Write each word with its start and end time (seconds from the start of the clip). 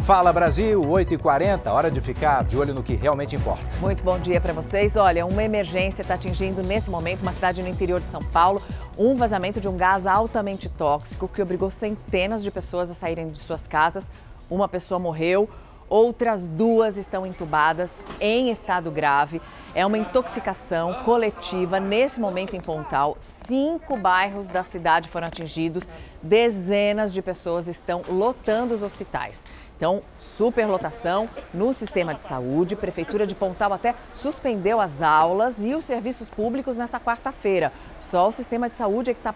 Fala 0.00 0.32
Brasil, 0.32 0.80
8h40, 0.80 1.66
hora 1.66 1.90
de 1.90 2.00
ficar 2.00 2.44
de 2.44 2.56
olho 2.56 2.72
no 2.72 2.82
que 2.82 2.94
realmente 2.94 3.34
importa. 3.36 3.66
Muito 3.80 4.02
bom 4.02 4.18
dia 4.18 4.40
para 4.40 4.52
vocês. 4.52 4.96
Olha, 4.96 5.26
uma 5.26 5.42
emergência 5.42 6.02
está 6.02 6.14
atingindo 6.14 6.62
nesse 6.62 6.88
momento 6.88 7.20
uma 7.20 7.32
cidade 7.32 7.60
no 7.60 7.68
interior 7.68 8.00
de 8.00 8.08
São 8.08 8.22
Paulo. 8.22 8.62
Um 8.96 9.16
vazamento 9.16 9.60
de 9.60 9.68
um 9.68 9.76
gás 9.76 10.06
altamente 10.06 10.68
tóxico 10.68 11.28
que 11.28 11.42
obrigou 11.42 11.70
centenas 11.70 12.42
de 12.42 12.50
pessoas 12.50 12.90
a 12.90 12.94
saírem 12.94 13.30
de 13.30 13.38
suas 13.38 13.66
casas. 13.66 14.08
Uma 14.48 14.68
pessoa 14.68 14.98
morreu, 14.98 15.48
outras 15.90 16.46
duas 16.46 16.96
estão 16.96 17.26
entubadas 17.26 18.00
em 18.20 18.50
estado 18.50 18.90
grave. 18.90 19.42
É 19.74 19.84
uma 19.84 19.98
intoxicação 19.98 20.94
coletiva 21.04 21.78
nesse 21.78 22.18
momento 22.20 22.56
em 22.56 22.60
Pontal. 22.60 23.16
Cinco 23.18 23.96
bairros 23.96 24.48
da 24.48 24.62
cidade 24.62 25.08
foram 25.08 25.26
atingidos. 25.26 25.86
Dezenas 26.22 27.12
de 27.12 27.20
pessoas 27.20 27.68
estão 27.68 28.02
lotando 28.08 28.74
os 28.74 28.82
hospitais. 28.82 29.44
Então, 29.78 30.02
superlotação 30.18 31.30
no 31.54 31.72
sistema 31.72 32.12
de 32.12 32.24
saúde. 32.24 32.74
Prefeitura 32.74 33.24
de 33.24 33.32
Pontal 33.36 33.72
até 33.72 33.94
suspendeu 34.12 34.80
as 34.80 35.00
aulas 35.00 35.64
e 35.64 35.72
os 35.72 35.84
serviços 35.84 36.28
públicos 36.28 36.74
nessa 36.74 36.98
quarta-feira. 36.98 37.72
Só 38.00 38.28
o 38.28 38.32
sistema 38.32 38.68
de 38.68 38.76
saúde 38.76 39.12
é 39.12 39.14
que 39.14 39.20
está 39.20 39.32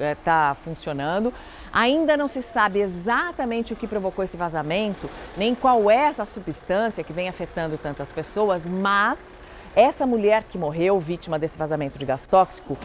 é, 0.00 0.16
tá 0.16 0.56
funcionando. 0.60 1.32
Ainda 1.72 2.16
não 2.16 2.26
se 2.26 2.42
sabe 2.42 2.80
exatamente 2.80 3.72
o 3.72 3.76
que 3.76 3.86
provocou 3.86 4.24
esse 4.24 4.36
vazamento, 4.36 5.08
nem 5.36 5.54
qual 5.54 5.88
é 5.88 6.06
essa 6.06 6.24
substância 6.24 7.04
que 7.04 7.12
vem 7.12 7.28
afetando 7.28 7.78
tantas 7.78 8.12
pessoas, 8.12 8.66
mas 8.66 9.36
essa 9.76 10.06
mulher 10.06 10.44
que 10.44 10.56
morreu, 10.56 10.98
vítima 10.98 11.38
desse 11.38 11.58
vazamento 11.58 11.98
de 11.98 12.06
gás 12.06 12.24
tóxico, 12.24 12.78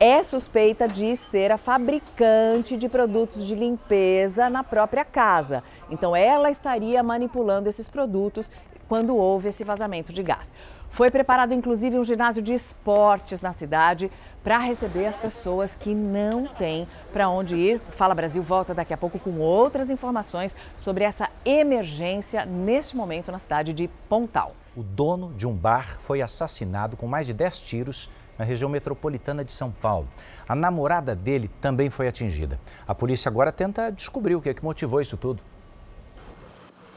é 0.00 0.22
suspeita 0.22 0.88
de 0.88 1.14
ser 1.16 1.52
a 1.52 1.56
fabricante 1.56 2.76
de 2.76 2.88
produtos 2.88 3.46
de 3.46 3.54
limpeza 3.54 4.50
na 4.50 4.64
própria 4.64 5.04
casa. 5.04 5.62
Então, 5.88 6.16
ela 6.16 6.50
estaria 6.50 7.02
manipulando 7.02 7.68
esses 7.68 7.86
produtos 7.86 8.50
quando 8.88 9.16
houve 9.16 9.48
esse 9.48 9.62
vazamento 9.62 10.12
de 10.12 10.22
gás. 10.22 10.52
Foi 10.90 11.10
preparado 11.10 11.54
inclusive 11.54 11.98
um 11.98 12.04
ginásio 12.04 12.42
de 12.42 12.52
esportes 12.52 13.40
na 13.40 13.52
cidade 13.52 14.10
para 14.42 14.58
receber 14.58 15.06
as 15.06 15.18
pessoas 15.18 15.74
que 15.74 15.94
não 15.94 16.46
têm 16.46 16.86
para 17.12 17.28
onde 17.28 17.56
ir. 17.56 17.80
Fala 17.88 18.14
Brasil 18.14 18.42
volta 18.42 18.74
daqui 18.74 18.92
a 18.92 18.98
pouco 18.98 19.18
com 19.18 19.38
outras 19.38 19.88
informações 19.88 20.54
sobre 20.76 21.04
essa 21.04 21.30
emergência 21.46 22.44
neste 22.44 22.94
momento 22.94 23.32
na 23.32 23.38
cidade 23.38 23.72
de 23.72 23.88
Pontal. 24.08 24.54
O 24.74 24.82
dono 24.82 25.34
de 25.34 25.46
um 25.46 25.54
bar 25.54 25.98
foi 25.98 26.22
assassinado 26.22 26.96
com 26.96 27.06
mais 27.06 27.26
de 27.26 27.34
10 27.34 27.60
tiros 27.60 28.08
na 28.38 28.44
região 28.44 28.70
metropolitana 28.70 29.44
de 29.44 29.52
São 29.52 29.70
Paulo. 29.70 30.08
A 30.48 30.54
namorada 30.54 31.14
dele 31.14 31.48
também 31.60 31.90
foi 31.90 32.08
atingida. 32.08 32.58
A 32.88 32.94
polícia 32.94 33.28
agora 33.28 33.52
tenta 33.52 33.92
descobrir 33.92 34.34
o 34.34 34.40
que, 34.40 34.48
é 34.48 34.54
que 34.54 34.64
motivou 34.64 35.02
isso 35.02 35.18
tudo. 35.18 35.42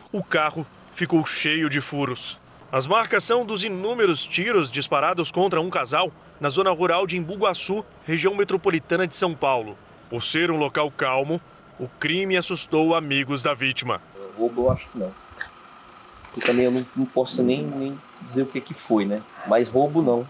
O 0.09 0.23
carro 0.23 0.65
ficou 0.93 1.25
cheio 1.25 1.69
de 1.69 1.81
furos. 1.81 2.39
As 2.71 2.87
marcas 2.87 3.25
são 3.25 3.45
dos 3.45 3.65
inúmeros 3.65 4.25
tiros 4.25 4.71
disparados 4.71 5.29
contra 5.29 5.59
um 5.59 5.69
casal 5.69 6.13
na 6.39 6.49
zona 6.49 6.71
rural 6.71 7.05
de 7.05 7.17
Embu-Guaçu, 7.17 7.83
região 8.05 8.33
metropolitana 8.35 9.05
de 9.05 9.15
São 9.15 9.33
Paulo. 9.33 9.77
Por 10.09 10.23
ser 10.23 10.49
um 10.49 10.57
local 10.57 10.89
calmo, 10.91 11.41
o 11.77 11.89
crime 11.99 12.37
assustou 12.37 12.95
amigos 12.95 13.43
da 13.43 13.53
vítima. 13.53 14.01
Roubo 14.37 14.63
eu 14.63 14.71
acho 14.71 14.89
que 14.89 14.97
não. 14.97 15.24
E 16.37 16.39
também 16.39 16.65
eu 16.65 16.71
não, 16.71 16.85
não 16.95 17.05
posso 17.05 17.41
nem, 17.41 17.63
nem 17.63 17.97
dizer 18.21 18.43
o 18.43 18.47
que, 18.47 18.59
que 18.59 18.73
foi, 18.73 19.05
né? 19.05 19.21
Mas 19.47 19.67
roubo 19.67 20.01
não. 20.01 20.27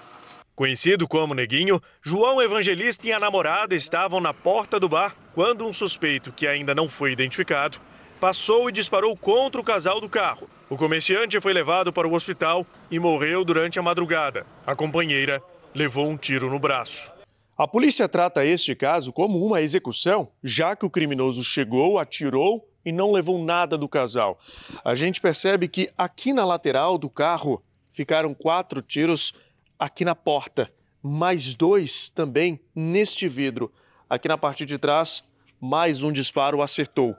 Conhecido 0.55 1.07
como 1.07 1.33
Neguinho, 1.33 1.81
João 2.01 2.41
Evangelista 2.41 3.05
e 3.05 3.11
a 3.11 3.19
namorada 3.19 3.75
estavam 3.75 4.21
na 4.21 4.33
porta 4.33 4.79
do 4.79 4.87
bar 4.87 5.15
quando 5.33 5.67
um 5.67 5.73
suspeito, 5.73 6.31
que 6.31 6.47
ainda 6.47 6.73
não 6.73 6.87
foi 6.87 7.11
identificado, 7.11 7.77
passou 8.21 8.69
e 8.69 8.71
disparou 8.71 9.17
contra 9.17 9.59
o 9.59 9.63
casal 9.63 9.99
do 9.99 10.07
carro. 10.07 10.49
O 10.69 10.77
comerciante 10.77 11.41
foi 11.41 11.51
levado 11.51 11.91
para 11.91 12.07
o 12.07 12.13
hospital 12.13 12.65
e 12.89 12.97
morreu 12.97 13.43
durante 13.43 13.77
a 13.77 13.81
madrugada. 13.81 14.47
A 14.65 14.73
companheira 14.75 15.43
levou 15.73 16.07
um 16.07 16.15
tiro 16.15 16.49
no 16.49 16.57
braço. 16.57 17.13
A 17.57 17.67
polícia 17.67 18.07
trata 18.07 18.45
este 18.45 18.73
caso 18.75 19.11
como 19.11 19.45
uma 19.45 19.61
execução, 19.61 20.29
já 20.43 20.75
que 20.75 20.85
o 20.85 20.89
criminoso 20.89 21.43
chegou, 21.43 21.99
atirou 21.99 22.65
e 22.85 22.91
não 22.91 23.11
levou 23.11 23.43
nada 23.43 23.77
do 23.77 23.89
casal. 23.89 24.39
A 24.83 24.93
gente 24.93 25.19
percebe 25.19 25.67
que 25.67 25.89
aqui 25.97 26.31
na 26.31 26.45
lateral 26.45 26.97
do 26.97 27.09
carro 27.09 27.63
ficaram 27.89 28.33
quatro 28.33 28.81
tiros 28.81 29.33
aqui 29.79 30.05
na 30.05 30.13
porta, 30.13 30.71
mais 31.01 31.55
dois 31.55 32.09
também 32.09 32.59
neste 32.75 33.27
vidro. 33.27 33.73
Aqui 34.07 34.27
na 34.27 34.37
parte 34.37 34.65
de 34.65 34.77
trás, 34.77 35.23
mais 35.59 36.03
um 36.03 36.11
disparo 36.11 36.61
acertou. 36.61 37.15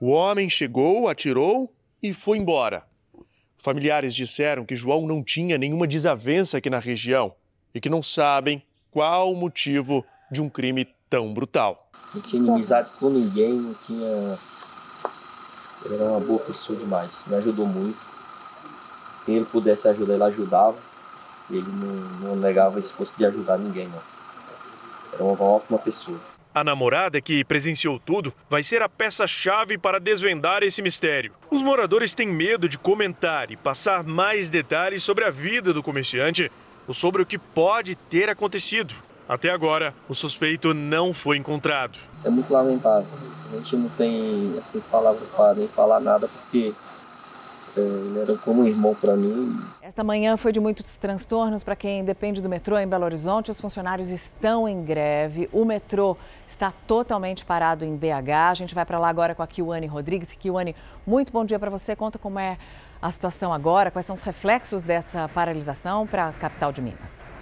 O 0.00 0.10
homem 0.10 0.48
chegou, 0.48 1.08
atirou 1.08 1.72
e 2.02 2.12
foi 2.12 2.38
embora. 2.38 2.86
Familiares 3.56 4.14
disseram 4.14 4.64
que 4.64 4.76
João 4.76 5.06
não 5.06 5.22
tinha 5.24 5.58
nenhuma 5.58 5.86
desavença 5.86 6.58
aqui 6.58 6.70
na 6.70 6.78
região 6.78 7.34
e 7.74 7.80
que 7.80 7.88
não 7.88 8.02
sabem 8.02 8.62
qual 8.90 9.32
o 9.32 9.36
motivo 9.36 10.04
de 10.30 10.40
um 10.40 10.48
crime 10.48 10.86
tão 11.10 11.32
brutal. 11.34 11.90
Não 12.14 12.20
tinha 12.20 12.42
inimizade 12.42 12.90
com 13.00 13.08
ninguém, 13.10 13.52
não 13.52 13.74
tinha 13.74 14.38
ele 15.84 15.94
era 15.94 16.04
uma 16.04 16.20
boa 16.20 16.40
pessoa 16.40 16.78
demais, 16.78 17.24
me 17.26 17.36
ajudou 17.36 17.66
muito. 17.66 17.98
Quem 19.24 19.36
ele 19.36 19.44
pudesse 19.44 19.88
ajudar, 19.88 20.14
ele 20.14 20.24
ajudava. 20.24 20.76
Ele 21.50 21.66
não, 21.66 22.28
não 22.30 22.36
negava 22.36 22.78
esse 22.78 22.92
posto 22.92 23.16
de 23.16 23.24
ajudar 23.24 23.58
ninguém, 23.58 23.88
não. 23.88 24.02
Era 25.12 25.24
uma 25.24 25.42
ótima 25.42 25.78
pessoa. 25.78 26.18
A 26.54 26.64
namorada 26.64 27.20
que 27.20 27.44
presenciou 27.44 27.98
tudo 27.98 28.32
vai 28.48 28.62
ser 28.62 28.82
a 28.82 28.88
peça-chave 28.88 29.78
para 29.78 30.00
desvendar 30.00 30.62
esse 30.62 30.82
mistério. 30.82 31.32
Os 31.50 31.62
moradores 31.62 32.14
têm 32.14 32.26
medo 32.26 32.68
de 32.68 32.78
comentar 32.78 33.50
e 33.50 33.56
passar 33.56 34.02
mais 34.02 34.50
detalhes 34.50 35.02
sobre 35.02 35.24
a 35.24 35.30
vida 35.30 35.72
do 35.72 35.82
comerciante 35.82 36.50
ou 36.86 36.94
sobre 36.94 37.22
o 37.22 37.26
que 37.26 37.38
pode 37.38 37.94
ter 37.94 38.28
acontecido. 38.28 38.94
Até 39.28 39.50
agora, 39.50 39.94
o 40.08 40.14
suspeito 40.14 40.72
não 40.72 41.12
foi 41.12 41.36
encontrado. 41.36 41.98
É 42.24 42.30
muito 42.30 42.50
lamentável. 42.50 43.06
A 43.52 43.56
gente 43.56 43.76
não 43.76 43.88
tem 43.90 44.54
assim 44.58 44.80
palavra 44.90 45.24
para 45.34 45.54
nem 45.54 45.68
falar 45.68 46.00
nada 46.00 46.28
porque 46.28 46.74
é, 47.76 47.80
ele 47.80 48.18
era 48.20 48.36
como 48.38 48.62
um 48.62 48.66
irmão 48.66 48.94
para 48.94 49.16
mim. 49.16 49.58
Esta 49.80 50.04
manhã 50.04 50.36
foi 50.36 50.52
de 50.52 50.60
muitos 50.60 50.96
transtornos 50.98 51.62
para 51.62 51.74
quem 51.74 52.04
depende 52.04 52.42
do 52.42 52.48
metrô 52.48 52.78
em 52.78 52.86
Belo 52.86 53.04
Horizonte. 53.04 53.50
Os 53.50 53.60
funcionários 53.60 54.08
estão 54.08 54.68
em 54.68 54.82
greve. 54.82 55.48
O 55.52 55.64
metrô 55.64 56.16
está 56.46 56.72
totalmente 56.86 57.44
parado 57.44 57.84
em 57.84 57.96
BH. 57.96 58.50
A 58.50 58.54
gente 58.54 58.74
vai 58.74 58.84
para 58.84 58.98
lá 58.98 59.08
agora 59.08 59.34
com 59.34 59.42
a 59.42 59.46
Kiwane 59.46 59.86
Rodrigues. 59.86 60.32
Kiwane, 60.32 60.74
muito 61.06 61.32
bom 61.32 61.44
dia 61.44 61.58
para 61.58 61.70
você. 61.70 61.96
Conta 61.96 62.18
como 62.18 62.38
é 62.38 62.58
a 63.00 63.10
situação 63.10 63.52
agora, 63.52 63.90
quais 63.90 64.06
são 64.06 64.16
os 64.16 64.22
reflexos 64.22 64.82
dessa 64.82 65.28
paralisação 65.28 66.06
para 66.06 66.28
a 66.28 66.32
capital 66.32 66.72
de 66.72 66.82
Minas. 66.82 67.37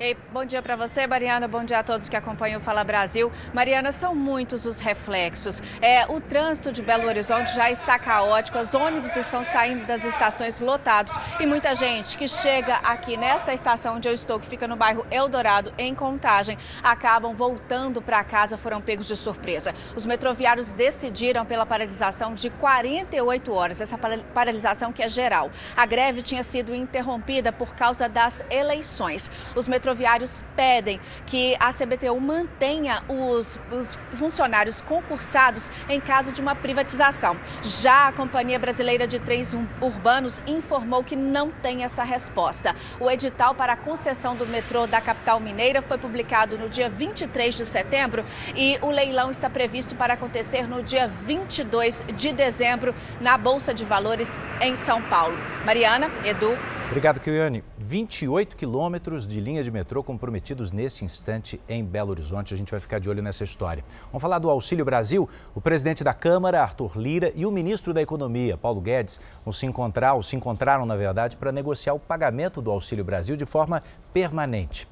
Ei, 0.00 0.16
bom 0.32 0.44
dia 0.44 0.62
para 0.62 0.76
você, 0.76 1.08
Mariana. 1.08 1.48
Bom 1.48 1.64
dia 1.64 1.80
a 1.80 1.82
todos 1.82 2.08
que 2.08 2.14
acompanham 2.14 2.60
o 2.60 2.62
Fala 2.62 2.84
Brasil. 2.84 3.32
Mariana, 3.52 3.90
são 3.90 4.14
muitos 4.14 4.64
os 4.64 4.78
reflexos. 4.78 5.60
É, 5.82 6.06
o 6.06 6.20
trânsito 6.20 6.70
de 6.70 6.80
Belo 6.80 7.08
Horizonte 7.08 7.52
já 7.52 7.68
está 7.68 7.98
caótico, 7.98 8.60
os 8.60 8.74
ônibus 8.74 9.16
estão 9.16 9.42
saindo 9.42 9.84
das 9.86 10.04
estações 10.04 10.60
lotados 10.60 11.12
e 11.40 11.46
muita 11.46 11.74
gente 11.74 12.16
que 12.16 12.28
chega 12.28 12.76
aqui 12.76 13.16
nesta 13.16 13.52
estação 13.52 13.96
onde 13.96 14.06
eu 14.06 14.14
estou, 14.14 14.38
que 14.38 14.46
fica 14.46 14.68
no 14.68 14.76
bairro 14.76 15.04
Eldorado, 15.10 15.74
em 15.76 15.92
Contagem, 15.96 16.56
acabam 16.80 17.34
voltando 17.34 18.00
para 18.00 18.22
casa, 18.22 18.56
foram 18.56 18.80
pegos 18.80 19.08
de 19.08 19.16
surpresa. 19.16 19.74
Os 19.96 20.06
metroviários 20.06 20.70
decidiram 20.70 21.44
pela 21.44 21.66
paralisação 21.66 22.34
de 22.34 22.50
48 22.50 23.52
horas, 23.52 23.80
essa 23.80 23.98
paralisação 24.32 24.92
que 24.92 25.02
é 25.02 25.08
geral. 25.08 25.50
A 25.76 25.84
greve 25.84 26.22
tinha 26.22 26.44
sido 26.44 26.72
interrompida 26.72 27.50
por 27.50 27.74
causa 27.74 28.08
das 28.08 28.44
eleições. 28.48 29.28
Os 29.56 29.66
metroviários 29.66 29.87
metroviários 29.88 30.44
pedem 30.54 31.00
que 31.26 31.56
a 31.58 31.72
CBTU 31.72 32.20
mantenha 32.20 33.02
os, 33.08 33.58
os 33.72 33.98
funcionários 34.18 34.80
concursados 34.82 35.70
em 35.88 35.98
caso 35.98 36.30
de 36.30 36.42
uma 36.42 36.54
privatização. 36.54 37.36
Já 37.62 38.08
a 38.08 38.12
Companhia 38.12 38.58
Brasileira 38.58 39.06
de 39.06 39.18
Trens 39.18 39.54
Urbanos 39.80 40.42
informou 40.46 41.02
que 41.02 41.16
não 41.16 41.50
tem 41.50 41.84
essa 41.84 42.04
resposta. 42.04 42.76
O 43.00 43.10
edital 43.10 43.54
para 43.54 43.72
a 43.72 43.76
concessão 43.76 44.36
do 44.36 44.46
metrô 44.46 44.86
da 44.86 45.00
capital 45.00 45.40
mineira 45.40 45.80
foi 45.80 45.96
publicado 45.96 46.58
no 46.58 46.68
dia 46.68 46.90
23 46.90 47.56
de 47.56 47.64
setembro 47.64 48.24
e 48.54 48.78
o 48.82 48.90
leilão 48.90 49.30
está 49.30 49.48
previsto 49.48 49.94
para 49.94 50.14
acontecer 50.14 50.68
no 50.68 50.82
dia 50.82 51.08
22 51.08 52.04
de 52.14 52.32
dezembro 52.32 52.94
na 53.20 53.38
Bolsa 53.38 53.72
de 53.72 53.84
Valores 53.84 54.38
em 54.60 54.76
São 54.76 55.00
Paulo. 55.02 55.36
Mariana, 55.64 56.10
Edu. 56.24 56.77
Obrigado, 56.88 57.20
Kiane. 57.20 57.62
28 57.76 58.56
quilômetros 58.56 59.28
de 59.28 59.42
linha 59.42 59.62
de 59.62 59.70
metrô 59.70 60.02
comprometidos 60.02 60.72
nesse 60.72 61.04
instante 61.04 61.60
em 61.68 61.84
Belo 61.84 62.12
Horizonte. 62.12 62.54
A 62.54 62.56
gente 62.56 62.70
vai 62.70 62.80
ficar 62.80 62.98
de 62.98 63.10
olho 63.10 63.22
nessa 63.22 63.44
história. 63.44 63.84
Vamos 64.06 64.22
falar 64.22 64.38
do 64.38 64.48
Auxílio 64.48 64.86
Brasil. 64.86 65.28
O 65.54 65.60
presidente 65.60 66.02
da 66.02 66.14
Câmara, 66.14 66.62
Arthur 66.62 66.96
Lira, 66.96 67.30
e 67.34 67.44
o 67.44 67.52
ministro 67.52 67.92
da 67.92 68.00
Economia, 68.00 68.56
Paulo 68.56 68.80
Guedes, 68.80 69.20
vão 69.44 69.52
se 69.52 69.66
encontrar, 69.66 70.14
ou 70.14 70.22
se 70.22 70.34
encontraram, 70.34 70.86
na 70.86 70.96
verdade, 70.96 71.36
para 71.36 71.52
negociar 71.52 71.92
o 71.92 72.00
pagamento 72.00 72.62
do 72.62 72.70
Auxílio 72.70 73.04
Brasil 73.04 73.36
de 73.36 73.44
forma 73.44 73.82
permanente. 74.14 74.88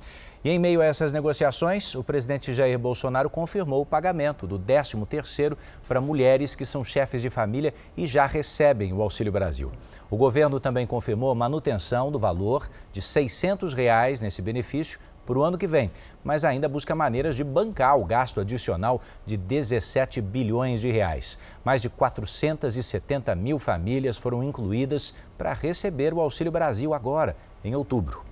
E 0.47 0.51
em 0.51 0.61
meio 0.61 0.81
a 0.81 0.85
essas 0.85 1.13
negociações, 1.13 1.97
o 1.97 2.05
presidente 2.05 2.55
Jair 2.55 2.79
Bolsonaro 2.79 3.29
confirmou 3.29 3.83
o 3.83 3.85
pagamento 3.85 4.47
do 4.47 4.61
13º 4.61 5.57
para 5.89 6.01
mulheres 6.01 6.55
que 6.55 6.65
são 6.65 6.85
chefes 6.85 7.21
de 7.21 7.29
família 7.29 7.75
e 7.97 8.07
já 8.07 8.27
recebem 8.27 8.93
o 8.93 9.03
Auxílio 9.03 9.33
Brasil. 9.33 9.73
O 10.09 10.17
governo 10.17 10.61
também 10.61 10.87
confirmou 10.87 11.33
a 11.33 11.35
manutenção 11.35 12.13
do 12.13 12.21
valor 12.21 12.69
de 12.93 13.03
600 13.03 13.75
reais 13.75 14.21
nesse 14.21 14.41
benefício 14.41 15.01
para 15.27 15.37
o 15.37 15.43
ano 15.43 15.59
que 15.59 15.67
vem, 15.67 15.91
mas 16.23 16.45
ainda 16.45 16.69
busca 16.69 16.95
maneiras 16.95 17.35
de 17.35 17.43
bancar 17.43 17.99
o 17.99 18.05
gasto 18.05 18.39
adicional 18.39 19.01
de 19.27 19.37
17 19.37 20.21
bilhões 20.21 20.81
de 20.81 20.93
reais. 20.93 21.37
Mais 21.65 21.83
de 21.83 21.89
470 21.89 23.35
mil 23.35 23.59
famílias 23.59 24.17
foram 24.17 24.45
incluídas 24.45 25.13
para 25.37 25.53
receber 25.53 26.15
o 26.15 26.21
Auxílio 26.21 26.53
Brasil 26.53 26.95
agora, 26.95 27.37
em 27.65 27.75
outubro. 27.75 28.26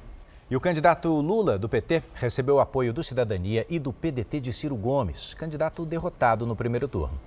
E 0.50 0.55
o 0.55 0.61
candidato 0.61 1.08
Lula, 1.08 1.58
do 1.58 1.70
PT, 1.70 2.02
recebeu 2.12 2.56
o 2.56 2.61
apoio 2.61 2.93
do 2.93 3.02
Cidadania 3.02 3.64
e 3.67 3.79
do 3.79 3.94
PDT 3.94 4.41
de 4.41 4.52
Ciro 4.52 4.76
Gomes, 4.76 5.32
candidato 5.32 5.87
derrotado 5.87 6.44
no 6.44 6.55
primeiro 6.55 6.87
turno. 6.87 7.19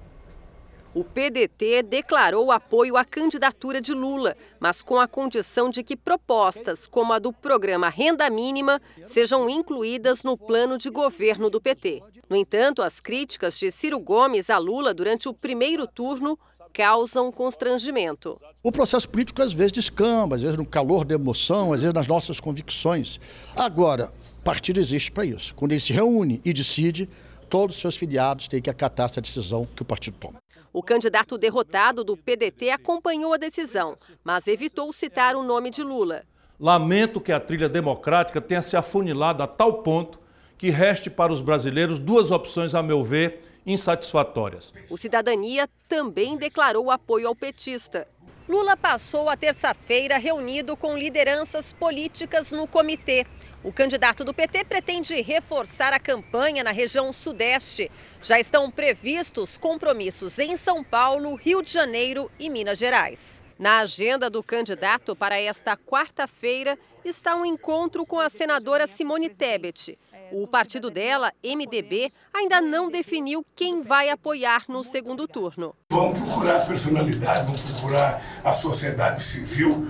O 0.93 1.03
PDT 1.03 1.81
declarou 1.81 2.51
apoio 2.51 2.95
à 2.95 3.03
candidatura 3.03 3.81
de 3.81 3.91
Lula, 3.91 4.35
mas 4.59 4.83
com 4.83 4.99
a 4.99 5.07
condição 5.07 5.69
de 5.69 5.83
que 5.83 5.97
propostas 5.97 6.85
como 6.85 7.11
a 7.11 7.17
do 7.17 7.33
programa 7.33 7.89
Renda 7.89 8.29
Mínima 8.29 8.79
sejam 9.07 9.49
incluídas 9.49 10.23
no 10.23 10.37
plano 10.37 10.77
de 10.77 10.91
governo 10.91 11.49
do 11.49 11.59
PT. 11.59 12.03
No 12.29 12.35
entanto, 12.35 12.83
as 12.83 12.99
críticas 12.99 13.57
de 13.57 13.71
Ciro 13.71 13.99
Gomes 13.99 14.49
a 14.49 14.59
Lula 14.59 14.93
durante 14.93 15.27
o 15.27 15.33
primeiro 15.33 15.87
turno 15.87 16.37
causam 16.77 17.31
constrangimento. 17.31 18.39
O 18.61 18.71
processo 18.71 19.09
político 19.09 19.41
às 19.41 19.51
vezes 19.51 19.71
descamba, 19.71 20.35
às 20.35 20.43
vezes 20.43 20.55
no 20.55 20.65
calor 20.65 21.03
da 21.03 21.15
emoção, 21.15 21.73
às 21.73 21.81
vezes 21.81 21.93
nas 21.93 22.05
nossas 22.05 22.39
convicções. 22.39 23.19
Agora, 23.55 24.11
partido 24.43 24.79
existe 24.79 25.11
para 25.11 25.25
isso. 25.25 25.55
Quando 25.55 25.71
ele 25.71 25.81
se 25.81 25.91
reúne 25.91 26.39
e 26.45 26.53
decide, 26.53 27.09
todos 27.49 27.75
os 27.75 27.81
seus 27.81 27.97
filiados 27.97 28.47
têm 28.47 28.61
que 28.61 28.69
acatar 28.69 29.07
essa 29.07 29.19
decisão 29.19 29.67
que 29.75 29.81
o 29.81 29.85
partido 29.85 30.17
toma. 30.19 30.37
O 30.71 30.83
candidato 30.83 31.35
derrotado 31.35 32.03
do 32.03 32.15
PDT 32.15 32.69
acompanhou 32.69 33.33
a 33.33 33.37
decisão, 33.37 33.97
mas 34.23 34.45
evitou 34.45 34.93
citar 34.93 35.35
o 35.35 35.41
nome 35.41 35.71
de 35.71 35.81
Lula. 35.81 36.21
Lamento 36.59 37.19
que 37.19 37.31
a 37.31 37.39
trilha 37.39 37.67
democrática 37.67 38.39
tenha 38.39 38.61
se 38.61 38.77
afunilado 38.77 39.41
a 39.41 39.47
tal 39.47 39.81
ponto 39.81 40.19
que 40.59 40.69
reste 40.69 41.09
para 41.09 41.33
os 41.33 41.41
brasileiros 41.41 41.97
duas 41.97 42.29
opções, 42.29 42.75
a 42.75 42.83
meu 42.83 43.03
ver, 43.03 43.46
insatisfatórias. 43.67 44.71
O 44.89 44.97
Cidadania 44.97 45.69
também 45.87 46.37
declarou 46.37 46.89
apoio 46.89 47.27
ao 47.27 47.35
petista. 47.35 48.07
Lula 48.47 48.77
passou 48.77 49.29
a 49.29 49.35
terça-feira 49.35 50.17
reunido 50.17 50.77
com 50.77 50.97
lideranças 50.97 51.73
políticas 51.73 52.49
no 52.49 52.65
comitê. 52.65 53.25
O 53.61 53.73
candidato 53.73 54.23
do 54.23 54.33
PT 54.33 54.63
pretende 54.63 55.21
reforçar 55.21 55.91
a 55.91 55.99
campanha 55.99 56.63
na 56.63 56.71
região 56.71 57.11
Sudeste. 57.11 57.91
Já 58.21 58.39
estão 58.39 58.71
previstos 58.71 59.57
compromissos 59.57 60.39
em 60.39 60.55
São 60.55 60.81
Paulo, 60.81 61.35
Rio 61.35 61.61
de 61.61 61.73
Janeiro 61.73 62.31
e 62.39 62.49
Minas 62.49 62.77
Gerais. 62.77 63.43
Na 63.59 63.79
agenda 63.79 64.29
do 64.29 64.41
candidato 64.41 65.15
para 65.15 65.41
esta 65.41 65.75
quarta-feira 65.75 66.77
está 67.03 67.35
um 67.35 67.43
encontro 67.43 68.05
com 68.05 68.19
a 68.19 68.29
senadora 68.29 68.87
Simone 68.87 69.29
Tebet. 69.29 69.97
O 70.31 70.45
partido 70.47 70.91
dela, 70.91 71.31
MDB, 71.43 72.11
ainda 72.33 72.61
não 72.61 72.91
definiu 72.91 73.45
quem 73.55 73.81
vai 73.81 74.09
apoiar 74.09 74.65
no 74.67 74.83
segundo 74.83 75.27
turno. 75.27 75.73
Vamos 75.89 76.19
procurar 76.19 76.65
personalidade, 76.65 77.45
vamos 77.45 77.61
procurar 77.61 78.21
a 78.43 78.51
sociedade 78.51 79.21
civil. 79.21 79.87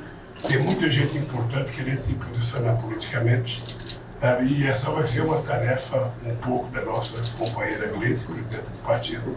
Tem 0.48 0.60
muita 0.60 0.90
gente 0.90 1.18
importante 1.18 1.72
querendo 1.72 2.00
se 2.00 2.16
posicionar 2.16 2.80
politicamente. 2.82 3.64
E 4.48 4.66
essa 4.66 4.92
vai 4.92 5.06
ser 5.06 5.22
uma 5.22 5.42
tarefa 5.42 6.14
um 6.26 6.36
pouco 6.38 6.70
da 6.72 6.82
nossa 6.82 7.18
companheira 7.38 7.88
Gleice, 7.88 8.28
presidente 8.28 8.72
do 8.72 8.84
partido. 8.84 9.36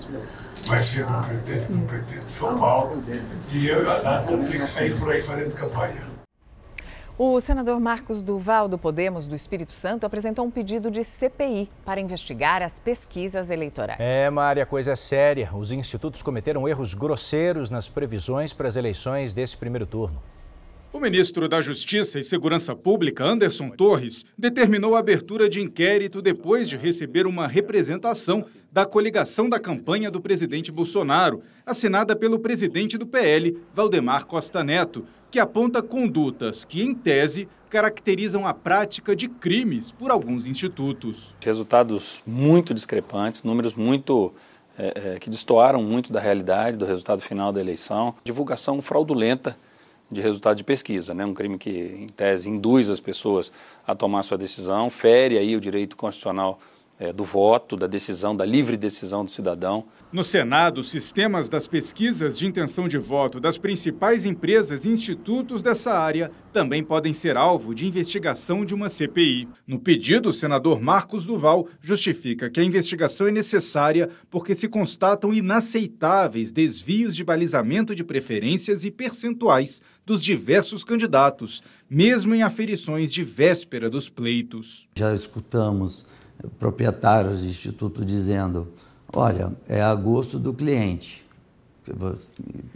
Vai 0.67 0.83
ser 0.83 1.07
do 1.07 1.27
presidente 1.27 1.73
do 1.73 1.87
PT 1.87 2.25
de 2.25 2.31
São 2.31 2.59
Paulo. 2.59 3.03
E 3.53 3.67
eu 3.69 3.85
e 3.85 3.89
a 3.89 3.97
Haddad 3.97 4.27
vamos 4.27 4.51
ter 4.51 4.59
que 4.59 4.67
sair 4.67 4.99
por 4.99 5.11
aí 5.11 5.21
fazendo 5.21 5.55
campanha. 5.55 6.20
O 7.23 7.39
senador 7.39 7.79
Marcos 7.79 8.23
Duval, 8.23 8.67
do 8.67 8.79
Podemos 8.79 9.27
do 9.27 9.37
Espírito 9.37 9.75
Santo, 9.75 10.07
apresentou 10.07 10.43
um 10.43 10.51
pedido 10.51 10.91
de 10.91 11.05
CPI 11.05 11.69
para 11.85 12.01
investigar 12.01 12.63
as 12.63 12.81
pesquisas 12.81 13.51
eleitorais. 13.51 14.01
É, 14.01 14.31
Maria, 14.31 14.63
a 14.63 14.67
coisa 14.67 14.93
é 14.93 14.97
séria. 14.97 15.51
Os 15.55 15.71
institutos 15.71 16.23
cometeram 16.23 16.67
erros 16.67 16.95
grosseiros 16.95 17.69
nas 17.69 17.91
previsões 17.91 18.55
para 18.55 18.69
as 18.69 18.77
eleições 18.77 19.35
desse 19.35 19.55
primeiro 19.55 19.85
turno. 19.85 20.23
O 20.91 20.99
ministro 20.99 21.47
da 21.47 21.61
Justiça 21.61 22.19
e 22.19 22.23
Segurança 22.23 22.75
Pública, 22.75 23.23
Anderson 23.23 23.69
Torres, 23.69 24.25
determinou 24.37 24.97
a 24.97 24.99
abertura 24.99 25.47
de 25.47 25.61
inquérito 25.61 26.23
depois 26.23 26.71
de 26.71 26.77
receber 26.79 27.27
uma 27.27 27.47
representação 27.47 28.47
da 28.73 28.87
coligação 28.87 29.49
da 29.49 29.61
campanha 29.61 30.11
do 30.11 30.21
presidente 30.21 30.73
Bolsonaro, 30.73 31.43
assinada 31.67 32.17
pelo 32.17 32.39
presidente 32.39 32.97
do 32.97 33.07
PL, 33.07 33.57
Valdemar 33.75 34.27
Costa 34.27 34.65
Neto, 34.65 35.05
que 35.31 35.39
aponta 35.39 35.83
condutas 35.83 36.65
que, 36.65 36.83
em 36.83 36.95
tese, 36.95 37.49
caracterizam 37.69 38.47
a 38.47 38.53
prática 38.53 39.15
de 39.15 39.29
crimes 39.29 39.93
por 39.93 40.11
alguns 40.11 40.45
institutos. 40.45 41.35
Resultados 41.41 42.21
muito 42.27 42.75
discrepantes, 42.75 43.45
números 43.45 43.75
muito 43.75 44.33
é, 44.77 45.15
é, 45.15 45.19
que 45.19 45.31
destoaram 45.31 45.83
muito 45.83 46.13
da 46.13 46.19
realidade 46.19 46.77
do 46.77 46.85
resultado 46.85 47.23
final 47.23 47.53
da 47.53 47.61
eleição, 47.61 48.15
divulgação 48.25 48.83
fraudulenta 48.83 49.57
de 50.11 50.21
resultado 50.21 50.57
de 50.57 50.65
pesquisa, 50.65 51.15
né? 51.15 51.25
um 51.25 51.33
crime 51.33 51.57
que, 51.57 51.71
em 51.71 52.09
tese, 52.09 52.49
induz 52.49 52.91
as 52.91 52.99
pessoas 52.99 53.53
a 53.87 53.95
tomar 53.95 54.25
sua 54.25 54.37
decisão, 54.37 54.91
fere 54.91 55.39
aí 55.39 55.55
o 55.55 55.61
direito 55.61 55.97
constitucional 55.97 56.59
é, 57.01 57.15
do 57.15 57.25
voto, 57.25 57.79
da 57.79 57.87
decisão, 57.87 58.37
da 58.37 58.45
livre 58.45 58.77
decisão 58.77 59.25
do 59.25 59.31
cidadão. 59.31 59.87
No 60.13 60.23
Senado, 60.23 60.81
os 60.81 60.91
sistemas 60.91 61.49
das 61.49 61.67
pesquisas 61.67 62.37
de 62.37 62.47
intenção 62.47 62.87
de 62.87 62.99
voto 62.99 63.41
das 63.41 63.57
principais 63.57 64.27
empresas 64.27 64.85
e 64.85 64.91
institutos 64.91 65.63
dessa 65.63 65.93
área 65.93 66.31
também 66.53 66.85
podem 66.85 67.15
ser 67.15 67.39
alvo 67.39 67.75
de 67.75 67.87
investigação 67.87 68.67
de 68.67 68.75
uma 68.75 68.91
CPI. 68.91 69.49
No 69.67 69.79
pedido, 69.79 70.29
o 70.29 70.33
senador 70.33 70.79
Marcos 70.79 71.25
Duval 71.25 71.69
justifica 71.81 72.51
que 72.51 72.61
a 72.61 72.65
investigação 72.65 73.29
é 73.29 73.31
necessária 73.31 74.11
porque 74.29 74.55
se 74.55 74.69
constatam 74.69 75.33
inaceitáveis 75.33 76.53
desvios 76.53 77.17
de 77.17 77.25
balizamento 77.25 77.95
de 77.95 78.05
preferências 78.05 78.85
e 78.85 78.91
percentuais 78.91 79.81
dos 80.05 80.23
diversos 80.23 80.85
candidatos, 80.85 81.63
mesmo 81.89 82.35
em 82.35 82.43
aferições 82.43 83.11
de 83.11 83.23
véspera 83.23 83.89
dos 83.89 84.09
pleitos. 84.11 84.87
Já 84.97 85.15
escutamos 85.15 86.05
proprietários 86.59 87.41
de 87.41 87.49
instituto 87.49 88.05
dizendo: 88.05 88.69
olha, 89.13 89.53
é 89.69 89.81
a 89.81 89.95
gosto 89.95 90.39
do 90.39 90.53
cliente. 90.53 91.25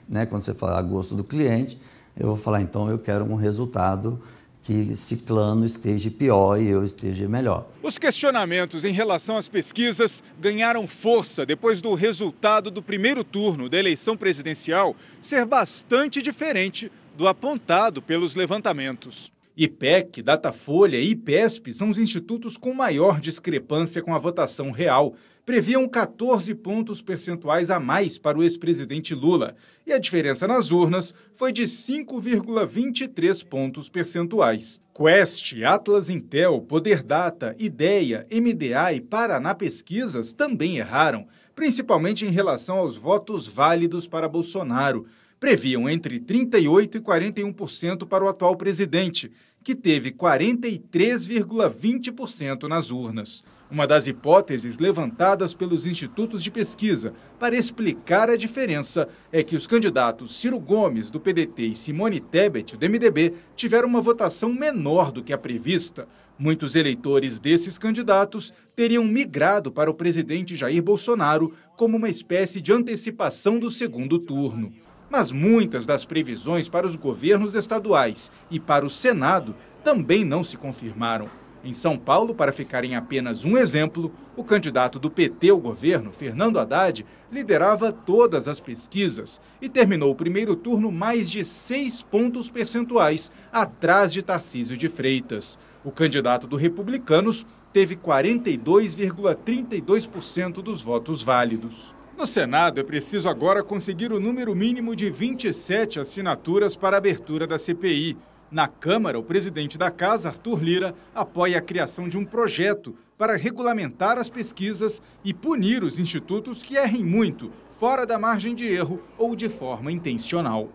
Né? 0.08 0.26
Quando 0.26 0.42
você 0.42 0.54
fala 0.54 0.78
a 0.78 0.82
gosto 0.82 1.14
do 1.14 1.24
cliente, 1.24 1.78
eu 2.18 2.28
vou 2.28 2.36
falar, 2.36 2.62
então 2.62 2.88
eu 2.90 2.98
quero 2.98 3.24
um 3.24 3.36
resultado 3.36 4.20
que 4.62 4.96
Ciclano 4.96 5.66
esteja 5.66 6.10
pior 6.10 6.58
e 6.58 6.68
eu 6.68 6.82
esteja 6.82 7.28
melhor. 7.28 7.68
Os 7.82 7.98
questionamentos 7.98 8.84
em 8.84 8.92
relação 8.92 9.36
às 9.36 9.46
pesquisas 9.46 10.22
ganharam 10.40 10.88
força 10.88 11.44
depois 11.44 11.82
do 11.82 11.92
resultado 11.92 12.70
do 12.70 12.82
primeiro 12.82 13.22
turno 13.22 13.68
da 13.68 13.78
eleição 13.78 14.16
presidencial 14.16 14.96
ser 15.20 15.44
bastante 15.44 16.22
diferente 16.22 16.90
do 17.14 17.28
apontado 17.28 18.00
pelos 18.00 18.34
levantamentos. 18.34 19.33
IPEC, 19.56 20.20
Datafolha 20.20 20.96
e 20.96 21.10
IPESP 21.10 21.72
são 21.72 21.88
os 21.88 21.98
institutos 21.98 22.56
com 22.56 22.74
maior 22.74 23.20
discrepância 23.20 24.02
com 24.02 24.12
a 24.12 24.18
votação 24.18 24.72
real. 24.72 25.14
Previam 25.46 25.88
14 25.88 26.52
pontos 26.56 27.00
percentuais 27.00 27.70
a 27.70 27.78
mais 27.78 28.18
para 28.18 28.36
o 28.36 28.42
ex-presidente 28.42 29.14
Lula. 29.14 29.54
E 29.86 29.92
a 29.92 29.98
diferença 29.98 30.48
nas 30.48 30.72
urnas 30.72 31.14
foi 31.34 31.52
de 31.52 31.64
5,23 31.64 33.46
pontos 33.46 33.88
percentuais. 33.88 34.80
Quest, 34.92 35.54
Atlas 35.62 36.10
Intel, 36.10 36.60
Poder 36.60 37.02
Data, 37.02 37.54
Ideia, 37.58 38.26
MDA 38.32 38.92
e 38.92 39.00
Paraná 39.00 39.54
Pesquisas 39.54 40.32
também 40.32 40.78
erraram, 40.78 41.28
principalmente 41.54 42.24
em 42.24 42.30
relação 42.30 42.78
aos 42.78 42.96
votos 42.96 43.46
válidos 43.46 44.08
para 44.08 44.28
Bolsonaro 44.28 45.06
previam 45.44 45.88
entre 45.90 46.18
38% 46.18 46.94
e 46.94 47.00
41% 47.00 48.08
para 48.08 48.24
o 48.24 48.28
atual 48.28 48.56
presidente, 48.56 49.30
que 49.62 49.74
teve 49.74 50.10
43,20% 50.10 52.62
nas 52.62 52.90
urnas. 52.90 53.44
Uma 53.70 53.86
das 53.86 54.06
hipóteses 54.06 54.78
levantadas 54.78 55.52
pelos 55.52 55.86
institutos 55.86 56.42
de 56.42 56.50
pesquisa 56.50 57.12
para 57.38 57.54
explicar 57.54 58.30
a 58.30 58.38
diferença 58.38 59.06
é 59.30 59.42
que 59.42 59.54
os 59.54 59.66
candidatos 59.66 60.40
Ciro 60.40 60.58
Gomes, 60.58 61.10
do 61.10 61.20
PDT, 61.20 61.66
e 61.66 61.74
Simone 61.74 62.20
Tebet, 62.20 62.78
do 62.78 62.88
MDB, 62.88 63.34
tiveram 63.54 63.86
uma 63.86 64.00
votação 64.00 64.50
menor 64.50 65.12
do 65.12 65.22
que 65.22 65.34
a 65.34 65.36
prevista. 65.36 66.08
Muitos 66.38 66.74
eleitores 66.74 67.38
desses 67.38 67.76
candidatos 67.76 68.50
teriam 68.74 69.04
migrado 69.04 69.70
para 69.70 69.90
o 69.90 69.94
presidente 69.94 70.56
Jair 70.56 70.82
Bolsonaro 70.82 71.52
como 71.76 71.98
uma 71.98 72.08
espécie 72.08 72.62
de 72.62 72.72
antecipação 72.72 73.58
do 73.58 73.70
segundo 73.70 74.18
turno. 74.18 74.72
Mas 75.10 75.30
muitas 75.30 75.86
das 75.86 76.04
previsões 76.04 76.68
para 76.68 76.86
os 76.86 76.96
governos 76.96 77.54
estaduais 77.54 78.32
e 78.50 78.58
para 78.58 78.84
o 78.84 78.90
Senado 78.90 79.54
também 79.82 80.24
não 80.24 80.42
se 80.42 80.56
confirmaram. 80.56 81.28
Em 81.64 81.72
São 81.72 81.96
Paulo, 81.96 82.34
para 82.34 82.52
ficar 82.52 82.84
em 82.84 82.94
apenas 82.94 83.46
um 83.46 83.56
exemplo, 83.56 84.12
o 84.36 84.44
candidato 84.44 84.98
do 84.98 85.10
PT 85.10 85.48
ao 85.48 85.58
governo, 85.58 86.12
Fernando 86.12 86.58
Haddad, 86.58 87.06
liderava 87.32 87.90
todas 87.90 88.46
as 88.46 88.60
pesquisas 88.60 89.40
e 89.62 89.68
terminou 89.68 90.10
o 90.10 90.14
primeiro 90.14 90.54
turno 90.54 90.92
mais 90.92 91.30
de 91.30 91.42
seis 91.42 92.02
pontos 92.02 92.50
percentuais 92.50 93.32
atrás 93.50 94.12
de 94.12 94.20
Tarcísio 94.20 94.76
de 94.76 94.90
Freitas. 94.90 95.58
O 95.82 95.90
candidato 95.90 96.46
do 96.46 96.56
Republicanos 96.56 97.46
teve 97.72 97.96
42,32% 97.96 100.62
dos 100.62 100.82
votos 100.82 101.22
válidos. 101.22 101.96
No 102.16 102.28
Senado, 102.28 102.78
é 102.78 102.84
preciso 102.84 103.28
agora 103.28 103.64
conseguir 103.64 104.12
o 104.12 104.20
número 104.20 104.54
mínimo 104.54 104.94
de 104.94 105.10
27 105.10 105.98
assinaturas 105.98 106.76
para 106.76 106.96
a 106.96 106.98
abertura 106.98 107.44
da 107.44 107.58
CPI. 107.58 108.16
Na 108.52 108.68
Câmara, 108.68 109.18
o 109.18 109.22
presidente 109.22 109.76
da 109.76 109.90
Casa, 109.90 110.28
Arthur 110.28 110.62
Lira, 110.62 110.94
apoia 111.12 111.58
a 111.58 111.60
criação 111.60 112.08
de 112.08 112.16
um 112.16 112.24
projeto 112.24 112.94
para 113.18 113.36
regulamentar 113.36 114.16
as 114.16 114.30
pesquisas 114.30 115.02
e 115.24 115.34
punir 115.34 115.82
os 115.82 115.98
institutos 115.98 116.62
que 116.62 116.76
errem 116.76 117.04
muito, 117.04 117.50
fora 117.80 118.06
da 118.06 118.16
margem 118.16 118.54
de 118.54 118.64
erro 118.64 119.02
ou 119.18 119.34
de 119.34 119.48
forma 119.48 119.90
intencional. 119.90 120.68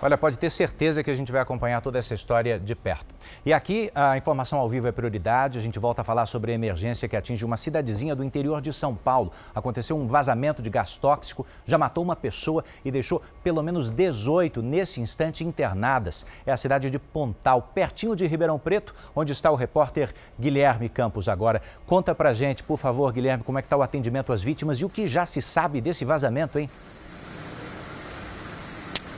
Olha, 0.00 0.18
pode 0.18 0.36
ter 0.36 0.50
certeza 0.50 1.02
que 1.02 1.10
a 1.10 1.14
gente 1.14 1.30
vai 1.30 1.40
acompanhar 1.40 1.80
toda 1.80 1.98
essa 1.98 2.12
história 2.12 2.58
de 2.58 2.74
perto. 2.74 3.14
E 3.46 3.52
aqui 3.52 3.90
a 3.94 4.16
informação 4.16 4.58
ao 4.58 4.68
vivo 4.68 4.88
é 4.88 4.92
prioridade. 4.92 5.58
A 5.58 5.62
gente 5.62 5.78
volta 5.78 6.02
a 6.02 6.04
falar 6.04 6.26
sobre 6.26 6.50
a 6.50 6.54
emergência 6.54 7.06
que 7.08 7.16
atinge 7.16 7.44
uma 7.44 7.56
cidadezinha 7.56 8.16
do 8.16 8.24
interior 8.24 8.60
de 8.60 8.72
São 8.72 8.96
Paulo. 8.96 9.30
Aconteceu 9.54 9.96
um 9.96 10.08
vazamento 10.08 10.60
de 10.60 10.70
gás 10.70 10.96
tóxico, 10.96 11.46
já 11.64 11.78
matou 11.78 12.02
uma 12.02 12.16
pessoa 12.16 12.64
e 12.84 12.90
deixou 12.90 13.22
pelo 13.44 13.62
menos 13.62 13.90
18 13.90 14.60
nesse 14.60 15.00
instante 15.00 15.44
internadas. 15.44 16.26
É 16.44 16.50
a 16.50 16.56
cidade 16.56 16.90
de 16.90 16.98
Pontal, 16.98 17.70
pertinho 17.74 18.16
de 18.16 18.26
Ribeirão 18.26 18.58
Preto, 18.58 18.94
onde 19.14 19.32
está 19.32 19.52
o 19.52 19.54
repórter 19.54 20.12
Guilherme 20.38 20.88
Campos 20.88 21.28
agora. 21.28 21.62
Conta 21.86 22.12
pra 22.12 22.32
gente, 22.32 22.64
por 22.64 22.76
favor, 22.76 23.12
Guilherme, 23.12 23.44
como 23.44 23.58
é 23.58 23.62
que 23.62 23.66
está 23.66 23.76
o 23.76 23.82
atendimento 23.82 24.32
às 24.32 24.42
vítimas 24.42 24.78
e 24.78 24.84
o 24.84 24.88
que 24.88 25.06
já 25.06 25.24
se 25.24 25.40
sabe 25.40 25.80
desse 25.80 26.04
vazamento, 26.04 26.58
hein? 26.58 26.68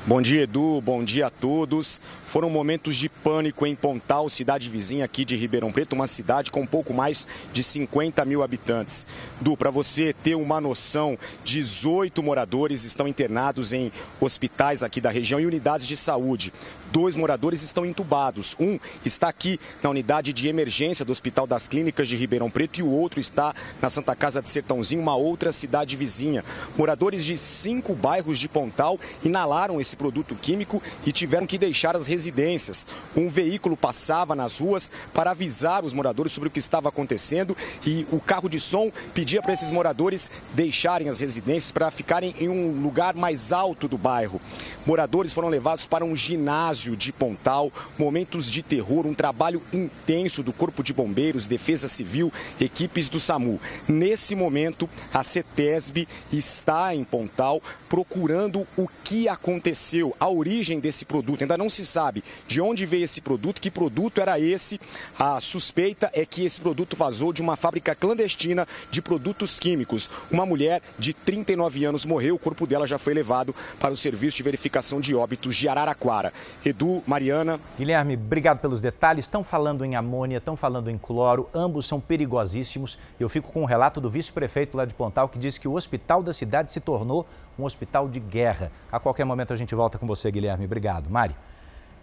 Bom 0.07 0.21
dia, 0.21 0.43
Edu. 0.43 0.83
Bom 0.83 1.03
dia 1.03 1.29
a 1.29 1.31
todos. 1.31 1.99
Foram 2.27 2.51
momentos 2.51 2.95
de 2.95 3.09
pânico 3.09 3.67
em 3.67 3.75
Pontal, 3.75 4.29
cidade 4.29 4.69
vizinha 4.69 5.03
aqui 5.03 5.25
de 5.25 5.35
Ribeirão 5.35 5.73
Preto, 5.73 5.95
uma 5.95 6.07
cidade 6.07 6.51
com 6.51 6.67
pouco 6.67 6.93
mais 6.93 7.27
de 7.55 7.65
50 7.65 8.23
mil 8.27 8.43
habitantes. 8.43 9.07
Du, 9.41 9.57
para 9.57 9.71
você 9.71 10.13
ter 10.13 10.35
uma 10.35 10.61
noção, 10.61 11.17
18 11.43 12.23
moradores 12.23 12.85
estão 12.85 13.09
internados 13.09 13.73
em 13.73 13.91
hospitais 14.21 14.83
aqui 14.83 15.01
da 15.01 15.09
região 15.09 15.41
e 15.41 15.47
unidades 15.47 15.87
de 15.87 15.97
saúde. 15.97 16.53
Dois 16.93 17.17
moradores 17.17 17.63
estão 17.63 17.87
entubados. 17.87 18.55
Um 18.61 18.79
está 19.07 19.29
aqui 19.29 19.59
na 19.83 19.89
unidade 19.89 20.35
de 20.35 20.49
emergência 20.49 21.05
do 21.05 21.13
Hospital 21.13 21.47
das 21.47 21.67
Clínicas 21.67 22.09
de 22.09 22.15
Ribeirão 22.15 22.51
Preto 22.51 22.79
e 22.79 22.83
o 22.83 22.91
outro 22.91 23.21
está 23.21 23.55
na 23.81 23.89
Santa 23.89 24.15
Casa 24.15 24.43
de 24.43 24.49
Sertãozinho, 24.49 25.01
uma 25.01 25.17
outra 25.17 25.51
cidade 25.51 25.97
vizinha. 25.97 26.45
Moradores 26.77 27.25
de 27.25 27.39
cinco 27.39 27.95
bairros 27.95 28.39
de 28.39 28.49
Pontal 28.49 28.99
inalaram 29.25 29.81
esse 29.81 29.94
produto 29.95 30.35
químico 30.35 30.83
e 31.07 31.13
tiveram 31.13 31.47
que 31.47 31.59
deixar 31.59 31.97
as 31.97 32.07
residências. 32.07 32.87
Um 33.17 33.29
veículo 33.29 33.77
passava 33.77 34.35
nas 34.35 34.59
ruas 34.59 34.91
para 35.13 35.31
avisar 35.31 35.85
os 35.85 35.93
moradores 35.93 36.33
sobre 36.33 36.49
o 36.49 36.53
que 36.53 36.59
estava 36.59 36.89
acontecendo 36.89 37.57
e 37.87 38.07
o 38.11 38.21
carro 38.21 38.49
de 38.49 38.61
som 38.61 38.91
pedia 39.13 39.43
para 39.43 39.53
esses 39.53 39.73
moradores 39.73 40.31
deixarem 40.55 41.09
as 41.09 41.19
residências 41.19 41.73
para 41.73 41.91
ficarem 41.91 42.35
em 42.39 42.49
um 42.49 42.83
lugar 42.83 43.15
mais 43.15 43.53
alto 43.53 43.89
do 43.89 43.99
bairro. 43.99 44.41
Moradores 44.87 45.33
foram 45.33 45.49
levados 45.49 45.87
para 45.87 46.05
um 46.05 46.15
ginásio 46.15 46.97
de 46.97 47.13
Pontal, 47.13 47.73
momentos 47.99 48.51
de 48.51 48.63
terror, 48.63 49.07
um 49.07 49.15
trabalho 49.15 49.63
intenso 49.73 50.43
do 50.43 50.53
Corpo 50.53 50.83
de 50.83 50.93
Bombeiros, 50.93 51.47
Defesa 51.47 51.89
Civil, 51.89 52.33
equipes 52.61 53.09
do 53.09 53.19
SAMU. 53.19 53.61
Nesse 53.89 54.35
momento, 54.35 54.89
a 55.13 55.23
CETESB 55.23 56.07
está 56.33 56.95
em 56.95 57.05
Pontal 57.05 57.63
procurando 57.89 58.67
o 58.77 58.89
que 59.05 59.29
aconteceu, 59.29 59.84
a 60.19 60.29
origem 60.29 60.81
desse 60.81 61.05
produto. 61.05 61.43
Ainda 61.43 61.59
não 61.59 61.69
se 61.69 61.85
sabe 61.85 62.23
de 62.47 62.61
onde 62.61 62.87
veio 62.87 63.05
esse 63.05 63.21
produto, 63.21 63.61
que 63.61 63.71
produto 63.71 64.21
era 64.21 64.39
esse. 64.39 64.81
A 65.19 65.41
suspeita 65.41 66.11
é 66.15 66.25
que 66.25 66.45
esse 66.45 66.61
produto 66.61 66.97
vazou 66.97 67.33
de 67.33 67.43
uma 67.43 67.57
fábrica 67.57 67.95
clandestina 67.95 68.67
de 68.91 69.03
produtos 69.03 69.59
químicos. 69.59 70.11
Uma 70.31 70.47
mulher 70.47 70.81
de 70.99 71.13
39 71.13 71.85
anos 71.85 72.07
morreu, 72.07 72.35
o 72.35 72.39
corpo 72.39 72.67
dela 72.67 72.87
já 72.87 72.99
foi 72.99 73.15
levado 73.15 73.55
para 73.79 73.93
o 73.93 73.97
Serviço 73.97 74.37
de 74.37 74.43
Verificação 74.43 75.01
de 75.01 75.15
Óbitos 75.15 75.57
de 75.57 75.69
Araraquara. 75.69 76.33
Edu, 76.65 77.03
Mariana. 77.07 77.61
Guilherme, 77.79 78.15
obrigado 78.15 78.61
pelos 78.61 78.81
detalhes. 78.81 79.25
Estão 79.25 79.45
falando 79.45 79.85
em 79.85 79.97
amônia, 79.97 80.39
estão 80.39 80.57
falando 80.57 80.91
em 80.91 80.99
cloro, 80.99 81.49
ambos 81.55 81.87
são 81.87 82.01
perigosíssimos. 82.01 82.99
Eu 83.19 83.29
fico 83.29 83.53
com 83.53 83.61
o 83.61 83.63
um 83.63 83.67
relato 83.67 84.01
do 84.01 84.11
vice-prefeito 84.11 84.77
lá 84.77 84.85
de 84.85 84.95
Pontal 84.95 85.29
que 85.29 85.39
disse 85.39 85.61
que 85.61 85.69
o 85.69 85.75
hospital 85.75 86.23
da 86.23 86.33
cidade 86.33 86.73
se 86.73 86.81
tornou 86.81 87.27
um 87.59 87.65
hospital 87.65 88.09
de 88.09 88.21
guerra. 88.21 88.71
A 88.91 88.99
qualquer 88.99 89.25
momento 89.25 89.53
a 89.53 89.57
gente 89.57 89.75
volta 89.75 89.99
com 89.99 90.07
você, 90.07 90.31
Guilherme. 90.31 90.65
Obrigado. 90.65 91.11
Mari. 91.11 91.35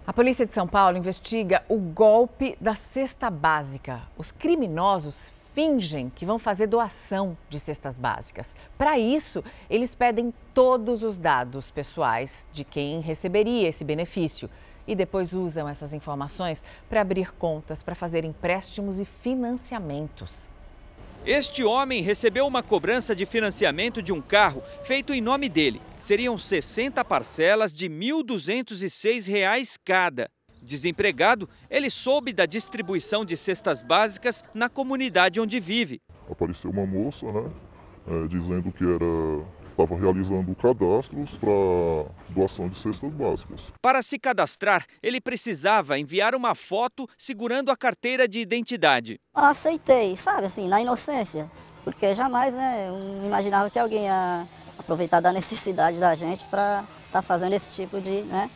A 0.05 0.11
polícia 0.11 0.45
de 0.45 0.53
São 0.53 0.67
Paulo 0.67 0.97
investiga 0.97 1.63
o 1.69 1.77
golpe 1.77 2.57
da 2.59 2.73
cesta 2.73 3.29
básica. 3.29 4.01
Os 4.17 4.31
criminosos 4.31 5.31
fingem 5.53 6.09
que 6.09 6.25
vão 6.25 6.39
fazer 6.39 6.67
doação 6.67 7.37
de 7.49 7.59
cestas 7.59 7.99
básicas. 7.99 8.55
Para 8.77 8.97
isso, 8.97 9.43
eles 9.69 9.93
pedem 9.93 10.33
todos 10.53 11.03
os 11.03 11.17
dados 11.17 11.69
pessoais 11.69 12.47
de 12.51 12.63
quem 12.63 12.99
receberia 13.01 13.67
esse 13.67 13.83
benefício 13.83 14.49
e 14.87 14.95
depois 14.95 15.33
usam 15.33 15.69
essas 15.69 15.93
informações 15.93 16.63
para 16.89 17.01
abrir 17.01 17.33
contas, 17.33 17.83
para 17.83 17.95
fazer 17.95 18.25
empréstimos 18.25 18.99
e 18.99 19.05
financiamentos. 19.05 20.49
Este 21.25 21.63
homem 21.63 22.01
recebeu 22.01 22.47
uma 22.47 22.63
cobrança 22.63 23.15
de 23.15 23.27
financiamento 23.27 24.01
de 24.01 24.11
um 24.11 24.19
carro 24.19 24.63
feito 24.83 25.13
em 25.13 25.21
nome 25.21 25.47
dele. 25.47 25.79
Seriam 25.99 26.35
60 26.35 27.05
parcelas 27.05 27.75
de 27.75 27.87
R$ 27.87 27.93
1.206 27.93 29.75
cada. 29.85 30.31
Desempregado, 30.63 31.47
ele 31.69 31.91
soube 31.91 32.33
da 32.33 32.47
distribuição 32.47 33.23
de 33.23 33.37
cestas 33.37 33.83
básicas 33.83 34.43
na 34.55 34.67
comunidade 34.67 35.39
onde 35.39 35.59
vive. 35.59 36.01
Apareceu 36.29 36.71
uma 36.71 36.87
moça, 36.87 37.31
né, 37.31 37.51
é, 38.07 38.27
dizendo 38.27 38.71
que 38.71 38.83
era 38.83 39.45
estava 39.83 39.99
realizando 39.99 40.55
cadastros 40.55 41.37
para 41.37 41.51
doação 42.29 42.69
de 42.69 42.77
cestas 42.77 43.11
básicas. 43.11 43.73
Para 43.81 44.01
se 44.01 44.19
cadastrar, 44.19 44.85
ele 45.01 45.19
precisava 45.19 45.97
enviar 45.97 46.35
uma 46.35 46.55
foto 46.55 47.07
segurando 47.17 47.71
a 47.71 47.77
carteira 47.77 48.27
de 48.27 48.39
identidade. 48.39 49.19
Aceitei, 49.33 50.15
sabe, 50.17 50.45
assim, 50.45 50.67
na 50.67 50.81
inocência, 50.81 51.49
porque 51.83 52.13
jamais, 52.13 52.53
né, 52.53 52.87
eu 52.87 53.25
imaginava 53.25 53.69
que 53.69 53.79
alguém 53.79 54.03
ia 54.05 54.47
aproveitar 54.77 55.19
da 55.19 55.31
necessidade 55.31 55.99
da 55.99 56.15
gente 56.15 56.43
para 56.45 56.83
estar 57.07 57.19
tá 57.19 57.21
fazendo 57.21 57.53
esse 57.53 57.75
tipo 57.75 57.99
de, 57.99 58.21
né, 58.23 58.49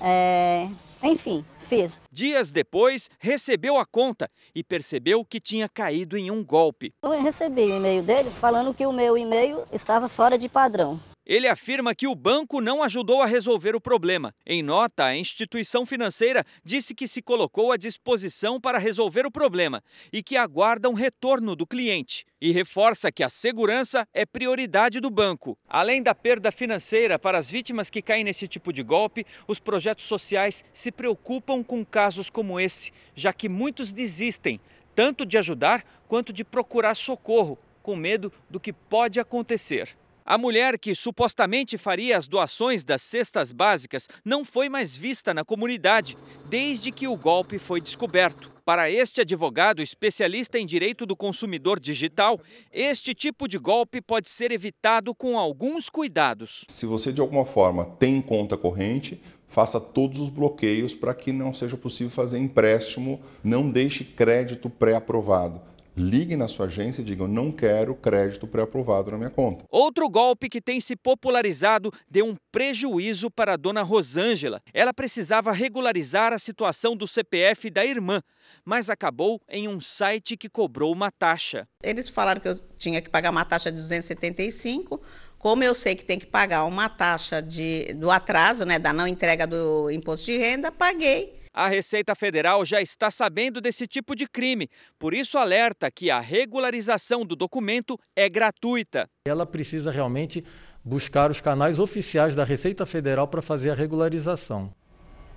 é... 0.00 0.68
enfim, 1.02 1.44
fiz. 1.68 2.00
Dias 2.10 2.50
depois, 2.50 3.10
recebeu 3.18 3.76
a 3.76 3.84
conta 3.84 4.30
e 4.54 4.62
percebeu 4.62 5.24
que 5.24 5.40
tinha 5.40 5.68
caído 5.68 6.16
em 6.16 6.30
um 6.30 6.44
golpe. 6.44 6.94
Eu 7.02 7.22
recebi 7.22 7.62
o 7.62 7.76
e-mail 7.76 8.02
deles 8.02 8.34
falando 8.38 8.74
que 8.74 8.86
o 8.86 8.92
meu 8.92 9.18
e-mail 9.18 9.64
estava 9.72 10.08
fora 10.08 10.38
de 10.38 10.48
padrão. 10.48 11.00
Ele 11.32 11.48
afirma 11.48 11.94
que 11.94 12.06
o 12.06 12.14
banco 12.14 12.60
não 12.60 12.82
ajudou 12.82 13.22
a 13.22 13.26
resolver 13.26 13.74
o 13.74 13.80
problema. 13.80 14.34
Em 14.44 14.62
nota, 14.62 15.06
a 15.06 15.16
instituição 15.16 15.86
financeira 15.86 16.44
disse 16.62 16.94
que 16.94 17.08
se 17.08 17.22
colocou 17.22 17.72
à 17.72 17.78
disposição 17.78 18.60
para 18.60 18.76
resolver 18.76 19.24
o 19.24 19.30
problema 19.30 19.82
e 20.12 20.22
que 20.22 20.36
aguarda 20.36 20.90
um 20.90 20.92
retorno 20.92 21.56
do 21.56 21.66
cliente. 21.66 22.26
E 22.38 22.52
reforça 22.52 23.10
que 23.10 23.22
a 23.22 23.30
segurança 23.30 24.06
é 24.12 24.26
prioridade 24.26 25.00
do 25.00 25.08
banco. 25.08 25.56
Além 25.66 26.02
da 26.02 26.14
perda 26.14 26.52
financeira 26.52 27.18
para 27.18 27.38
as 27.38 27.50
vítimas 27.50 27.88
que 27.88 28.02
caem 28.02 28.24
nesse 28.24 28.46
tipo 28.46 28.70
de 28.70 28.82
golpe, 28.82 29.24
os 29.48 29.58
projetos 29.58 30.04
sociais 30.04 30.62
se 30.70 30.92
preocupam 30.92 31.62
com 31.62 31.82
casos 31.82 32.28
como 32.28 32.60
esse, 32.60 32.92
já 33.14 33.32
que 33.32 33.48
muitos 33.48 33.90
desistem, 33.90 34.60
tanto 34.94 35.24
de 35.24 35.38
ajudar 35.38 35.82
quanto 36.06 36.30
de 36.30 36.44
procurar 36.44 36.94
socorro, 36.94 37.58
com 37.82 37.96
medo 37.96 38.30
do 38.50 38.60
que 38.60 38.70
pode 38.70 39.18
acontecer. 39.18 39.96
A 40.24 40.38
mulher 40.38 40.78
que 40.78 40.94
supostamente 40.94 41.76
faria 41.76 42.16
as 42.16 42.28
doações 42.28 42.84
das 42.84 43.02
cestas 43.02 43.50
básicas 43.50 44.08
não 44.24 44.44
foi 44.44 44.68
mais 44.68 44.94
vista 44.94 45.34
na 45.34 45.44
comunidade 45.44 46.16
desde 46.48 46.92
que 46.92 47.08
o 47.08 47.16
golpe 47.16 47.58
foi 47.58 47.80
descoberto. 47.80 48.52
Para 48.64 48.88
este 48.88 49.20
advogado 49.20 49.82
especialista 49.82 50.58
em 50.58 50.64
direito 50.64 51.04
do 51.04 51.16
consumidor 51.16 51.80
digital, 51.80 52.40
este 52.72 53.12
tipo 53.12 53.48
de 53.48 53.58
golpe 53.58 54.00
pode 54.00 54.28
ser 54.28 54.52
evitado 54.52 55.12
com 55.12 55.36
alguns 55.36 55.90
cuidados. 55.90 56.64
Se 56.68 56.86
você 56.86 57.12
de 57.12 57.20
alguma 57.20 57.44
forma 57.44 57.84
tem 57.98 58.20
conta 58.20 58.56
corrente, 58.56 59.20
faça 59.48 59.80
todos 59.80 60.20
os 60.20 60.28
bloqueios 60.28 60.94
para 60.94 61.12
que 61.12 61.32
não 61.32 61.52
seja 61.52 61.76
possível 61.76 62.12
fazer 62.12 62.38
empréstimo, 62.38 63.20
não 63.42 63.68
deixe 63.68 64.04
crédito 64.04 64.70
pré-aprovado 64.70 65.71
ligue 65.96 66.36
na 66.36 66.48
sua 66.48 66.66
agência 66.66 67.02
e 67.02 67.04
diga: 67.04 67.24
Eu 67.24 67.28
não 67.28 67.50
quero 67.52 67.94
crédito 67.94 68.46
pré-aprovado 68.46 69.10
na 69.10 69.18
minha 69.18 69.30
conta. 69.30 69.64
Outro 69.70 70.08
golpe 70.08 70.48
que 70.48 70.60
tem 70.60 70.80
se 70.80 70.96
popularizado 70.96 71.92
deu 72.10 72.26
um 72.26 72.36
prejuízo 72.50 73.30
para 73.30 73.54
a 73.54 73.56
dona 73.56 73.82
Rosângela. 73.82 74.60
Ela 74.72 74.92
precisava 74.92 75.52
regularizar 75.52 76.32
a 76.32 76.38
situação 76.38 76.96
do 76.96 77.06
CPF 77.06 77.70
da 77.70 77.84
irmã, 77.84 78.22
mas 78.64 78.90
acabou 78.90 79.40
em 79.48 79.68
um 79.68 79.80
site 79.80 80.36
que 80.36 80.48
cobrou 80.48 80.92
uma 80.92 81.10
taxa. 81.10 81.66
Eles 81.82 82.08
falaram 82.08 82.40
que 82.40 82.48
eu 82.48 82.58
tinha 82.76 83.00
que 83.00 83.10
pagar 83.10 83.30
uma 83.30 83.44
taxa 83.44 83.70
de 83.70 83.78
275. 83.78 85.00
Como 85.38 85.64
eu 85.64 85.74
sei 85.74 85.96
que 85.96 86.04
tem 86.04 86.18
que 86.18 86.26
pagar 86.26 86.64
uma 86.64 86.88
taxa 86.88 87.42
de, 87.42 87.92
do 87.94 88.10
atraso, 88.12 88.64
né, 88.64 88.78
da 88.78 88.92
não 88.92 89.08
entrega 89.08 89.44
do 89.44 89.90
imposto 89.90 90.26
de 90.26 90.38
renda, 90.38 90.70
paguei. 90.70 91.41
A 91.54 91.68
Receita 91.68 92.14
Federal 92.14 92.64
já 92.64 92.80
está 92.80 93.10
sabendo 93.10 93.60
desse 93.60 93.86
tipo 93.86 94.16
de 94.16 94.26
crime, 94.26 94.70
por 94.98 95.12
isso 95.12 95.36
alerta 95.36 95.90
que 95.90 96.10
a 96.10 96.18
regularização 96.18 97.26
do 97.26 97.36
documento 97.36 97.98
é 98.16 98.26
gratuita. 98.26 99.06
Ela 99.26 99.44
precisa 99.44 99.90
realmente 99.90 100.42
buscar 100.82 101.30
os 101.30 101.42
canais 101.42 101.78
oficiais 101.78 102.34
da 102.34 102.42
Receita 102.42 102.86
Federal 102.86 103.28
para 103.28 103.42
fazer 103.42 103.70
a 103.70 103.74
regularização. 103.74 104.74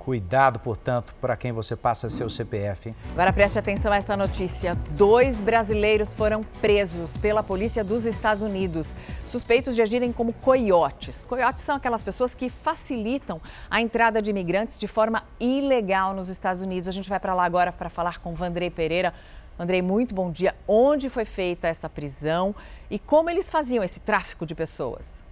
Cuidado, 0.05 0.59
portanto, 0.59 1.15
para 1.19 1.35
quem 1.35 1.51
você 1.51 1.75
passa 1.75 2.11
seu 2.11 2.29
CPF. 2.29 2.89
Hein? 2.89 2.95
Agora 3.13 3.33
preste 3.33 3.57
atenção 3.57 3.91
a 3.91 3.97
esta 3.97 4.15
notícia. 4.15 4.75
Dois 4.91 5.41
brasileiros 5.41 6.13
foram 6.13 6.43
presos 6.61 7.17
pela 7.17 7.41
polícia 7.41 7.83
dos 7.83 8.05
Estados 8.05 8.43
Unidos, 8.43 8.93
suspeitos 9.25 9.73
de 9.73 9.81
agirem 9.81 10.13
como 10.13 10.31
coiotes. 10.31 11.23
Coiotes 11.23 11.63
são 11.63 11.77
aquelas 11.77 12.03
pessoas 12.03 12.35
que 12.35 12.51
facilitam 12.51 13.41
a 13.67 13.81
entrada 13.81 14.21
de 14.21 14.29
imigrantes 14.29 14.77
de 14.77 14.87
forma 14.87 15.23
ilegal 15.39 16.13
nos 16.13 16.29
Estados 16.29 16.61
Unidos. 16.61 16.87
A 16.87 16.91
gente 16.91 17.09
vai 17.09 17.19
para 17.19 17.33
lá 17.33 17.43
agora 17.43 17.71
para 17.73 17.89
falar 17.89 18.19
com 18.19 18.35
Vandrei 18.35 18.69
Pereira. 18.69 19.11
Andrei, 19.57 19.81
muito 19.81 20.13
bom 20.13 20.29
dia. 20.29 20.53
Onde 20.67 21.09
foi 21.09 21.25
feita 21.25 21.67
essa 21.67 21.89
prisão 21.89 22.53
e 22.91 22.99
como 22.99 23.27
eles 23.27 23.49
faziam 23.49 23.83
esse 23.83 23.99
tráfico 23.99 24.45
de 24.45 24.53
pessoas? 24.53 25.23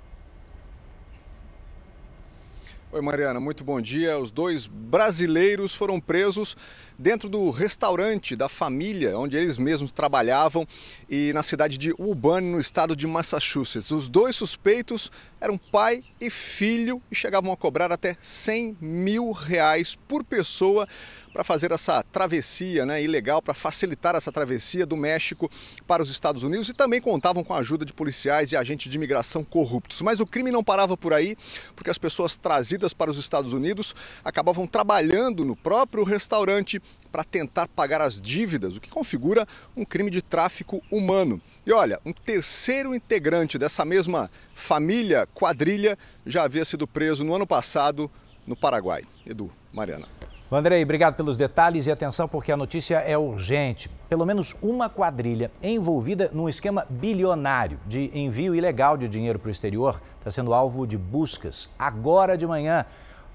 Oi, 2.94 3.02
Mariana, 3.02 3.40
muito 3.40 3.64
bom 3.64 3.82
dia. 3.82 4.20
Os 4.20 4.30
dois 4.30 4.68
brasileiros 4.68 5.74
foram 5.74 6.00
presos 6.00 6.56
dentro 7.04 7.28
do 7.28 7.50
restaurante 7.50 8.34
da 8.34 8.48
família 8.48 9.20
onde 9.20 9.36
eles 9.36 9.58
mesmos 9.58 9.92
trabalhavam 9.92 10.66
e 11.10 11.34
na 11.34 11.44
cidade 11.44 11.78
de 11.78 11.94
Urbana, 12.00 12.48
no 12.48 12.62
estado 12.62 12.96
de 12.96 13.06
Massachusetts. 13.06 13.92
Os 13.92 14.08
dois 14.08 14.38
suspeitos 14.38 15.12
eram 15.42 15.58
pai 15.58 16.02
e 16.22 16.30
filho 16.30 17.02
e 17.12 17.16
chegavam 17.16 17.52
a 17.52 17.58
cobrar 17.58 17.92
até 17.92 18.16
100 18.22 18.78
mil 18.80 19.32
reais 19.34 19.98
por 20.08 20.24
pessoa 20.24 20.88
para 21.34 21.44
fazer 21.44 21.72
essa 21.74 22.02
travessia 22.04 22.86
né, 22.86 23.04
ilegal, 23.04 23.42
para 23.42 23.54
facilitar 23.54 24.16
essa 24.16 24.32
travessia 24.32 24.86
do 24.86 24.96
México 24.96 25.50
para 25.86 26.02
os 26.02 26.10
Estados 26.10 26.44
Unidos 26.44 26.70
e 26.70 26.74
também 26.74 27.02
contavam 27.02 27.44
com 27.44 27.54
a 27.54 27.58
ajuda 27.58 27.84
de 27.84 27.92
policiais 27.92 28.52
e 28.52 28.56
agentes 28.56 28.90
de 28.90 28.96
imigração 28.96 29.44
corruptos. 29.44 30.02
Mas 30.02 30.22
o 30.22 30.26
crime 30.26 30.52
não 30.52 30.64
parava 30.64 30.96
por 30.96 31.12
aí, 31.12 31.36
porque 31.76 31.90
as 31.90 31.98
pessoas 31.98 32.38
trazidas 32.38 32.94
para 32.94 33.12
os 33.12 33.18
Estados 33.18 33.52
Unidos 33.52 33.94
acabavam 34.24 34.66
trabalhando 34.66 35.44
no 35.44 35.56
próprio 35.56 36.04
restaurante 36.04 36.82
para 37.14 37.24
tentar 37.24 37.68
pagar 37.68 38.02
as 38.02 38.20
dívidas, 38.20 38.76
o 38.76 38.82
que 38.82 38.90
configura 38.90 39.48
um 39.78 39.86
crime 39.86 40.10
de 40.10 40.20
tráfico 40.20 40.82
humano. 40.92 41.40
E 41.64 41.72
olha, 41.72 42.00
um 42.04 42.12
terceiro 42.12 42.96
integrante 42.96 43.60
dessa 43.60 43.86
mesma 43.86 44.32
família 44.56 45.28
quadrilha 45.32 45.96
já 46.26 46.42
havia 46.42 46.66
sido 46.66 46.88
preso 46.88 47.24
no 47.24 47.36
ano 47.36 47.46
passado 47.46 48.10
no 48.48 48.56
Paraguai. 48.56 49.04
Edu, 49.24 49.52
Mariana. 49.72 50.08
Andrei, 50.52 50.84
obrigado 50.84 51.16
pelos 51.16 51.38
detalhes 51.38 51.86
e 51.86 51.92
atenção 51.92 52.28
porque 52.28 52.52
a 52.52 52.58
notícia 52.58 52.98
é 52.98 53.16
urgente. 53.16 53.90
Pelo 54.10 54.26
menos 54.26 54.56
uma 54.60 54.90
quadrilha 54.90 55.52
envolvida 55.62 56.32
num 56.34 56.50
esquema 56.50 56.86
bilionário 56.90 57.80
de 57.88 58.10
envio 58.14 58.56
ilegal 58.56 58.98
de 58.98 59.08
dinheiro 59.08 59.38
para 59.38 59.50
o 59.50 59.52
exterior 59.52 60.02
está 60.18 60.32
sendo 60.32 60.52
alvo 60.52 60.88
de 60.88 60.98
buscas. 60.98 61.70
Agora 61.78 62.36
de 62.36 62.48
manhã, 62.48 62.86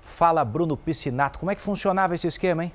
fala 0.01 0.45
Bruno 0.45 0.77
Piscinato. 0.77 1.39
Como 1.39 1.51
é 1.51 1.55
que 1.55 1.63
funcionava 1.63 2.15
esse 2.15 2.27
esquema, 2.27 2.65
hein? 2.65 2.73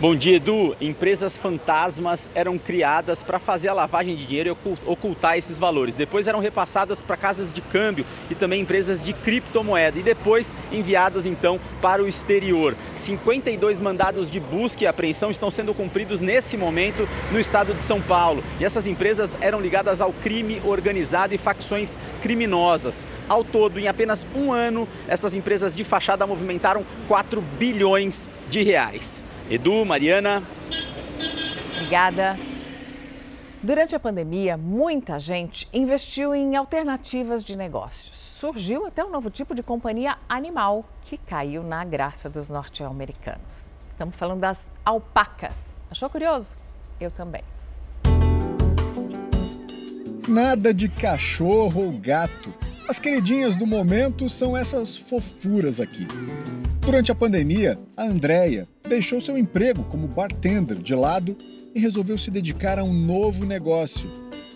Bom 0.00 0.14
dia, 0.14 0.36
Edu. 0.36 0.74
Empresas 0.80 1.36
fantasmas 1.36 2.30
eram 2.34 2.58
criadas 2.58 3.22
para 3.22 3.38
fazer 3.38 3.68
a 3.68 3.74
lavagem 3.74 4.16
de 4.16 4.24
dinheiro 4.24 4.56
e 4.64 4.90
ocultar 4.90 5.36
esses 5.36 5.58
valores. 5.58 5.94
Depois 5.94 6.26
eram 6.26 6.40
repassadas 6.40 7.02
para 7.02 7.18
casas 7.18 7.52
de 7.52 7.60
câmbio 7.60 8.06
e 8.30 8.34
também 8.34 8.62
empresas 8.62 9.04
de 9.04 9.12
criptomoeda 9.12 9.98
e 9.98 10.02
depois 10.02 10.54
enviadas 10.72 11.26
então 11.26 11.60
para 11.82 12.02
o 12.02 12.08
exterior. 12.08 12.74
52 12.94 13.78
mandados 13.78 14.30
de 14.30 14.40
busca 14.40 14.84
e 14.84 14.86
apreensão 14.86 15.30
estão 15.30 15.50
sendo 15.50 15.74
cumpridos 15.74 16.18
nesse 16.18 16.56
momento 16.56 17.06
no 17.30 17.38
estado 17.38 17.74
de 17.74 17.82
São 17.82 18.00
Paulo. 18.00 18.42
E 18.58 18.64
essas 18.64 18.86
empresas 18.86 19.36
eram 19.38 19.60
ligadas 19.60 20.00
ao 20.00 20.14
crime 20.14 20.62
organizado 20.64 21.34
e 21.34 21.38
facções 21.38 21.98
criminosas. 22.22 23.06
Ao 23.28 23.44
todo, 23.44 23.78
em 23.78 23.86
apenas 23.86 24.26
um 24.34 24.50
ano, 24.50 24.88
essas 25.06 25.36
empresas 25.36 25.76
de 25.76 25.84
fachada 25.84 26.26
movimentaram 26.26 26.86
4 27.06 27.42
bilhões 27.58 28.30
de 28.48 28.62
reais. 28.62 29.22
Edu, 29.50 29.84
Mariana. 29.84 30.44
Obrigada. 31.74 32.38
Durante 33.60 33.96
a 33.96 33.98
pandemia, 33.98 34.56
muita 34.56 35.18
gente 35.18 35.68
investiu 35.72 36.32
em 36.32 36.54
alternativas 36.54 37.42
de 37.42 37.56
negócios. 37.56 38.16
Surgiu 38.16 38.86
até 38.86 39.04
um 39.04 39.10
novo 39.10 39.28
tipo 39.28 39.52
de 39.52 39.60
companhia 39.60 40.16
animal 40.28 40.88
que 41.02 41.18
caiu 41.18 41.64
na 41.64 41.84
graça 41.84 42.30
dos 42.30 42.48
norte-americanos. 42.48 43.66
Estamos 43.90 44.14
falando 44.14 44.38
das 44.38 44.70
alpacas. 44.84 45.66
Achou 45.90 46.08
curioso? 46.08 46.54
Eu 47.00 47.10
também. 47.10 47.42
Nada 50.28 50.72
de 50.72 50.88
cachorro 50.88 51.86
ou 51.86 51.92
gato. 51.98 52.54
As 52.88 53.00
queridinhas 53.00 53.56
do 53.56 53.66
momento 53.66 54.28
são 54.28 54.56
essas 54.56 54.96
fofuras 54.96 55.80
aqui. 55.80 56.06
Durante 56.80 57.10
a 57.10 57.16
pandemia, 57.16 57.76
a 57.96 58.04
Andrea 58.04 58.68
deixou 58.90 59.20
seu 59.20 59.38
emprego 59.38 59.84
como 59.84 60.08
bartender 60.08 60.76
de 60.76 60.96
lado 60.96 61.36
e 61.72 61.78
resolveu 61.78 62.18
se 62.18 62.28
dedicar 62.28 62.76
a 62.76 62.82
um 62.82 62.92
novo 62.92 63.46
negócio, 63.46 64.10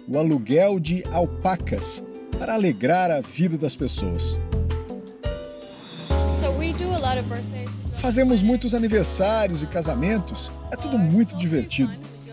o 0.09 0.19
aluguel 0.19 0.81
de 0.81 1.05
alpacas, 1.13 2.03
para 2.37 2.55
alegrar 2.55 3.13
a 3.13 3.21
vida 3.21 3.57
das 3.57 3.77
pessoas. 3.77 4.37
Fazemos 7.97 8.43
muitos 8.43 8.75
aniversários 8.75 9.63
e 9.63 9.67
casamentos, 9.69 10.51
é 10.73 10.77
tudo 10.77 10.99
muito 10.99 11.37
divertido. 11.37 11.93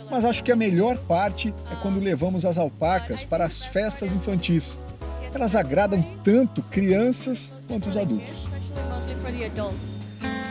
Mas 0.10 0.26
acho 0.26 0.44
que 0.44 0.52
a 0.52 0.56
melhor 0.56 0.98
parte 0.98 1.54
é 1.72 1.76
quando 1.76 2.00
levamos 2.00 2.46
as 2.46 2.58
alpacas 2.58 3.24
para 3.24 3.46
as 3.46 3.64
festas 3.64 4.14
infantis. 4.14 4.78
Elas 5.34 5.56
agradam 5.56 6.02
tanto 6.24 6.64
crianças 6.64 7.54
quanto 7.68 7.88
os 7.88 7.96
adultos. 7.96 8.48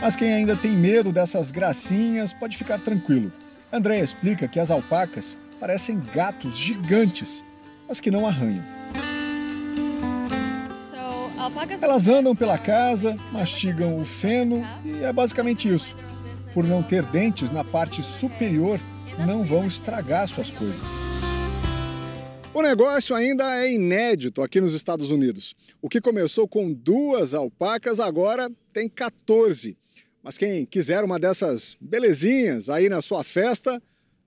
Mas 0.01 0.15
quem 0.15 0.33
ainda 0.33 0.55
tem 0.55 0.71
medo 0.71 1.11
dessas 1.11 1.51
gracinhas 1.51 2.33
pode 2.33 2.57
ficar 2.57 2.79
tranquilo. 2.79 3.31
André 3.71 3.99
explica 3.99 4.47
que 4.47 4.59
as 4.59 4.71
alpacas 4.71 5.37
parecem 5.59 6.01
gatos 6.13 6.57
gigantes, 6.57 7.45
mas 7.87 7.99
que 7.99 8.09
não 8.09 8.25
arranham. 8.25 8.65
Elas 11.79 12.07
andam 12.07 12.35
pela 12.35 12.57
casa, 12.57 13.15
mastigam 13.31 13.95
o 13.97 14.03
feno 14.03 14.67
e 14.83 15.03
é 15.03 15.13
basicamente 15.13 15.71
isso. 15.71 15.95
Por 16.51 16.63
não 16.63 16.81
ter 16.81 17.03
dentes 17.03 17.51
na 17.51 17.63
parte 17.63 18.01
superior, 18.01 18.79
não 19.25 19.43
vão 19.43 19.67
estragar 19.67 20.27
suas 20.27 20.49
coisas. 20.49 20.87
O 22.53 22.61
negócio 22.61 23.15
ainda 23.15 23.55
é 23.57 23.71
inédito 23.71 24.41
aqui 24.41 24.59
nos 24.59 24.73
Estados 24.73 25.11
Unidos. 25.11 25.55
O 25.81 25.87
que 25.87 26.01
começou 26.01 26.47
com 26.47 26.73
duas 26.73 27.33
alpacas 27.33 27.99
agora 27.99 28.51
tem 28.73 28.89
14. 28.89 29.77
Mas 30.23 30.37
quem 30.37 30.65
quiser 30.65 31.03
uma 31.03 31.19
dessas 31.19 31.75
belezinhas 31.81 32.69
aí 32.69 32.87
na 32.89 33.01
sua 33.01 33.23
festa, 33.23 33.81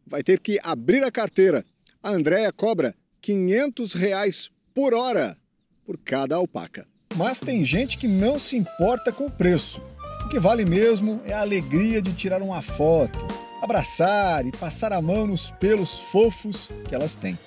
vai 0.07 0.23
ter 0.23 0.41
que 0.41 0.59
abrir 0.63 1.05
a 1.05 1.11
carteira. 1.11 1.65
A 2.03 2.11
Andrea 2.11 2.53
cobra 2.53 2.95
500 3.21 3.93
reais 3.93 4.51
por 4.75 4.93
hora 4.93 5.37
por 5.85 5.97
cada 5.99 6.37
alpaca. 6.37 6.87
Mas 7.17 7.39
tem 7.39 7.65
gente 7.65 7.97
que 7.97 8.09
não 8.09 8.39
se 8.39 8.57
importa 8.57 9.13
com 9.13 9.27
o 9.27 9.31
preço. 9.31 9.81
O 10.25 10.29
que 10.29 10.41
vale 10.41 10.65
mesmo 10.65 11.21
é 11.25 11.33
a 11.33 11.41
alegria 11.41 12.03
de 12.03 12.13
tirar 12.13 12.43
uma 12.43 12.61
foto, 12.61 13.27
abraçar 13.63 14.45
e 14.47 14.51
passar 14.51 14.93
a 14.93 15.01
mão 15.01 15.27
nos 15.27 15.51
pelos 15.53 15.97
fofos 16.11 16.71
que 16.89 16.95
elas 16.95 17.15
têm. 17.15 17.39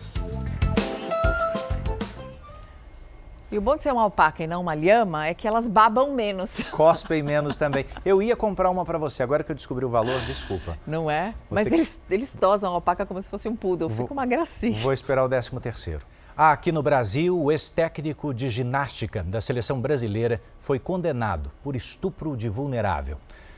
E 3.57 3.59
o 3.59 3.61
bom 3.61 3.75
de 3.75 3.81
ser 3.81 3.91
uma 3.91 4.03
alpaca 4.03 4.43
e 4.43 4.45
não 4.45 4.61
uma 4.61 4.75
lhama 4.75 5.25
é 5.25 5.33
que 5.33 5.47
elas 5.47 5.67
babam 5.67 6.13
menos. 6.13 6.57
Cospem 6.69 7.23
menos 7.23 7.57
também. 7.57 7.87
Eu 8.05 8.21
ia 8.21 8.35
comprar 8.35 8.69
uma 8.69 8.85
para 8.85 8.99
você, 8.99 9.23
agora 9.23 9.43
que 9.43 9.51
eu 9.51 9.55
descobri 9.55 9.83
o 9.83 9.89
valor, 9.89 10.21
desculpa. 10.27 10.77
Não 10.85 11.09
é? 11.09 11.33
Vou 11.49 11.55
Mas 11.55 11.71
eles, 11.71 11.99
eles 12.07 12.35
tosam 12.35 12.69
a 12.69 12.75
alpaca 12.75 13.03
como 13.03 13.19
se 13.19 13.27
fosse 13.27 13.49
um 13.49 13.55
poodle, 13.55 13.89
vou, 13.89 14.05
fica 14.05 14.13
uma 14.13 14.27
gracinha. 14.27 14.79
Vou 14.79 14.93
esperar 14.93 15.25
o 15.25 15.27
13 15.27 15.59
terceiro. 15.59 16.05
Aqui 16.37 16.71
no 16.71 16.83
Brasil, 16.83 17.35
o 17.35 17.51
ex-técnico 17.51 18.31
de 18.31 18.47
ginástica 18.47 19.23
da 19.23 19.41
seleção 19.41 19.81
brasileira 19.81 20.39
foi 20.59 20.77
condenado 20.77 21.51
por 21.63 21.75
estupro 21.75 22.37
de 22.37 22.49
vulnerável. 22.49 23.17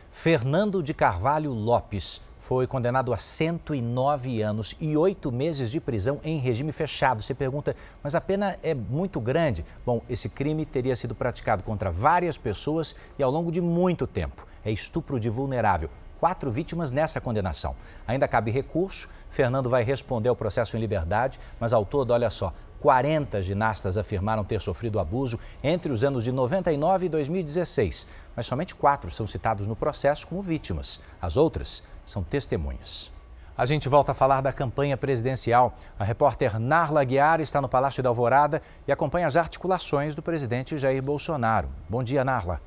Fernando 0.10 0.82
de 0.82 0.94
Carvalho 0.94 1.52
Lopes 1.52 2.22
foi 2.40 2.66
condenado 2.66 3.14
a 3.14 3.18
109 3.18 4.42
anos 4.42 4.76
e 4.80 4.96
oito 4.96 5.32
meses 5.32 5.70
de 5.70 5.80
prisão 5.80 6.20
em 6.24 6.40
regime 6.40 6.72
fechado. 6.72 7.22
Você 7.22 7.36
pergunta, 7.36 7.76
mas 8.02 8.16
a 8.16 8.22
pena 8.22 8.58
é 8.64 8.74
muito 8.74 9.20
grande? 9.20 9.66
Bom, 9.86 10.02
esse 10.10 10.30
crime 10.30 10.66
teria 10.66 10.96
sido 10.96 11.14
praticado 11.14 11.64
contra 11.64 11.92
várias 11.92 12.38
pessoas 12.38 12.96
e 13.20 13.24
ao 13.24 13.30
longo 13.30 13.52
de 13.52 13.60
muito 13.60 14.08
tempo. 14.08 14.48
É 14.64 14.72
estupro 14.72 15.20
de 15.20 15.30
vulnerável. 15.30 15.90
Quatro 16.20 16.50
vítimas 16.50 16.92
nessa 16.92 17.22
condenação. 17.22 17.76
Ainda 18.08 18.28
cabe 18.28 18.52
recurso. 18.52 19.08
Fernando 19.30 19.70
vai 19.70 19.84
responder 19.84 20.30
ao 20.30 20.36
processo 20.36 20.76
em 20.76 20.80
liberdade, 20.80 21.40
mas 21.60 21.72
ao 21.72 21.86
todo, 21.86 22.12
olha 22.12 22.30
só, 22.30 22.54
40 22.80 23.42
ginastas 23.42 23.98
afirmaram 23.98 24.44
ter 24.44 24.62
sofrido 24.62 25.00
abuso 25.00 25.40
entre 25.64 25.92
os 25.92 26.04
anos 26.04 26.24
de 26.24 26.32
99 26.32 27.06
e 27.06 27.10
2016, 27.10 28.08
mas 28.36 28.46
somente 28.46 28.76
quatro 28.76 29.12
são 29.12 29.28
citados 29.28 29.68
no 29.68 29.76
processo 29.76 30.28
como 30.28 30.42
vítimas. 30.42 31.02
As 31.22 31.38
outras 31.38 31.84
são 32.06 32.24
testemunhas. 32.24 33.12
A 33.58 33.66
gente 33.66 33.90
volta 33.90 34.14
a 34.14 34.16
falar 34.16 34.40
da 34.40 34.54
campanha 34.54 34.96
presidencial. 34.96 35.74
A 36.00 36.06
repórter 36.06 36.58
Narla 36.58 37.04
Guiar 37.04 37.42
está 37.42 37.62
no 37.62 37.68
Palácio 37.68 38.02
da 38.02 38.08
Alvorada 38.08 38.62
e 38.88 38.92
acompanha 38.92 39.28
as 39.28 39.36
articulações 39.36 40.16
do 40.16 40.22
presidente 40.22 40.78
Jair 40.78 41.04
Bolsonaro. 41.04 41.68
Bom 41.90 42.02
dia, 42.02 42.24
Narla. 42.24 42.62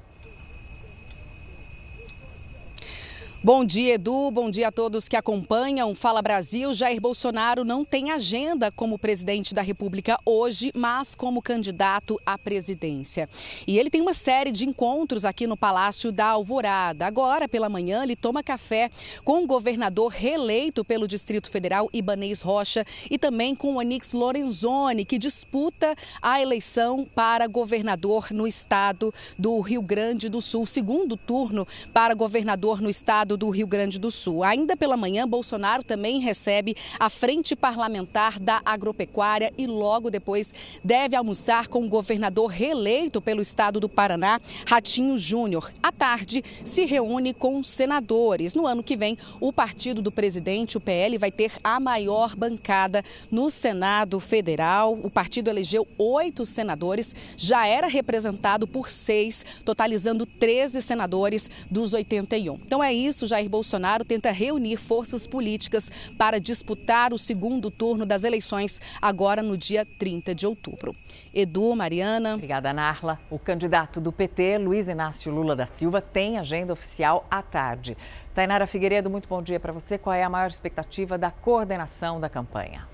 Bom 3.45 3.65
dia, 3.65 3.95
Edu. 3.95 4.31
Bom 4.31 4.49
dia 4.49 4.69
a 4.69 4.71
todos 4.71 5.09
que 5.09 5.17
acompanham. 5.17 5.97
Fala 5.97 6.23
Brasil. 6.23 6.73
Jair 6.73 7.01
Bolsonaro 7.01 7.65
não 7.65 7.85
tem 7.85 8.13
agenda 8.13 8.71
como 8.71 8.97
presidente 8.97 9.53
da 9.53 9.61
República 9.61 10.17
hoje, 10.25 10.71
mas 10.73 11.17
como 11.17 11.43
candidato 11.43 12.21
à 12.25 12.39
presidência. 12.39 13.29
E 13.67 13.81
ele 13.81 13.91
tem 13.91 14.01
uma 14.01 14.15
série 14.15 14.53
de 14.53 14.65
encontros 14.65 15.25
aqui 15.25 15.45
no 15.45 15.57
Palácio 15.57 16.13
da 16.13 16.27
Alvorada. 16.27 17.05
Agora, 17.05 17.49
pela 17.49 17.69
manhã, 17.69 18.05
ele 18.05 18.15
toma 18.15 18.45
café 18.45 18.89
com 19.25 19.43
o 19.43 19.47
governador 19.49 20.13
reeleito 20.13 20.85
pelo 20.85 21.09
Distrito 21.09 21.51
Federal, 21.51 21.91
Ibanês 21.93 22.41
Rocha, 22.41 22.87
e 23.11 23.19
também 23.19 23.57
com 23.57 23.75
Onix 23.75 24.13
Lorenzoni, 24.13 25.05
que 25.05 25.19
disputa 25.19 25.97
a 26.23 26.41
eleição 26.41 27.05
para 27.13 27.49
governador 27.49 28.29
no 28.31 28.47
estado 28.47 29.13
do 29.37 29.59
Rio 29.59 29.83
Grande 29.83 30.29
do 30.29 30.41
Sul. 30.41 30.65
Segundo 30.65 31.17
turno 31.17 31.67
para 31.93 32.15
governador 32.15 32.81
no 32.81 32.89
estado 32.89 33.32
estado 33.33 33.37
do 33.37 33.51
Rio 33.51 33.67
Grande 33.67 33.99
do 33.99 34.11
Sul. 34.11 34.43
Ainda 34.43 34.77
pela 34.77 34.97
manhã, 34.97 35.27
Bolsonaro 35.27 35.83
também 35.83 36.21
recebe 36.21 36.75
a 36.99 37.09
Frente 37.09 37.57
Parlamentar 37.57 38.39
da 38.39 38.61
Agropecuária 38.65 39.53
e 39.57 39.67
logo 39.67 40.11
depois 40.11 40.55
deve 40.83 41.17
almoçar 41.17 41.69
com 41.69 41.85
o 41.85 41.89
governador 41.89 42.51
reeleito 42.51 43.21
pelo 43.21 43.41
estado 43.41 43.81
do 43.81 43.89
Paraná, 43.89 44.41
Ratinho 44.67 45.17
Júnior. 45.17 45.73
À 45.83 45.91
tarde, 45.91 46.43
se 46.65 46.85
reúne 46.85 47.33
com 47.33 47.63
senadores. 47.63 48.55
No 48.55 48.67
ano 48.67 48.83
que 48.83 48.97
vem, 48.97 49.17
o 49.41 49.53
partido 49.53 50.03
do 50.03 50.13
presidente, 50.13 50.77
o 50.77 50.81
PL, 50.81 51.19
vai 51.19 51.31
ter 51.31 51.53
a 51.63 51.81
maior 51.81 52.35
bancada 52.37 53.05
no 53.31 53.51
Senado 53.51 54.21
Federal. 54.21 54.99
O 55.03 55.11
partido 55.11 55.49
elegeu 55.49 55.87
oito 55.99 56.45
senadores, 56.45 57.15
já 57.37 57.67
era 57.67 57.87
representado 57.87 58.67
por 58.67 58.91
seis, 58.91 59.45
totalizando 59.65 60.27
13 60.27 60.81
senadores 60.81 61.49
dos 61.71 61.93
81. 61.93 62.55
Então 62.65 62.83
é 62.83 62.93
isso 62.93 63.22
isso, 63.23 63.27
Jair 63.27 63.49
Bolsonaro 63.49 64.05
tenta 64.05 64.31
reunir 64.33 64.77
forças 64.77 65.27
políticas 65.27 65.91
para 66.19 66.41
disputar 66.41 67.13
o 67.13 67.19
segundo 67.19 67.71
turno 67.71 68.05
das 68.05 68.25
eleições 68.25 68.81
agora 69.01 69.43
no 69.43 69.57
dia 69.57 69.87
30 69.99 70.35
de 70.35 70.47
outubro. 70.47 70.95
Edu, 71.33 71.75
Mariana. 71.77 72.35
Obrigada, 72.35 72.73
Narla. 72.73 73.21
O 73.31 73.39
candidato 73.39 74.01
do 74.01 74.13
PT, 74.13 74.59
Luiz 74.59 74.89
Inácio 74.89 75.33
Lula 75.33 75.55
da 75.55 75.67
Silva, 75.67 76.01
tem 76.01 76.39
agenda 76.39 76.73
oficial 76.73 77.27
à 77.31 77.43
tarde. 77.43 77.97
Tainara 78.35 78.67
Figueiredo, 78.67 79.09
muito 79.09 79.29
bom 79.29 79.43
dia 79.43 79.61
para 79.61 79.73
você. 79.73 79.97
Qual 79.97 80.15
é 80.15 80.25
a 80.25 80.31
maior 80.31 80.49
expectativa 80.49 81.17
da 81.17 81.31
coordenação 81.31 82.19
da 82.19 82.29
campanha? 82.29 82.89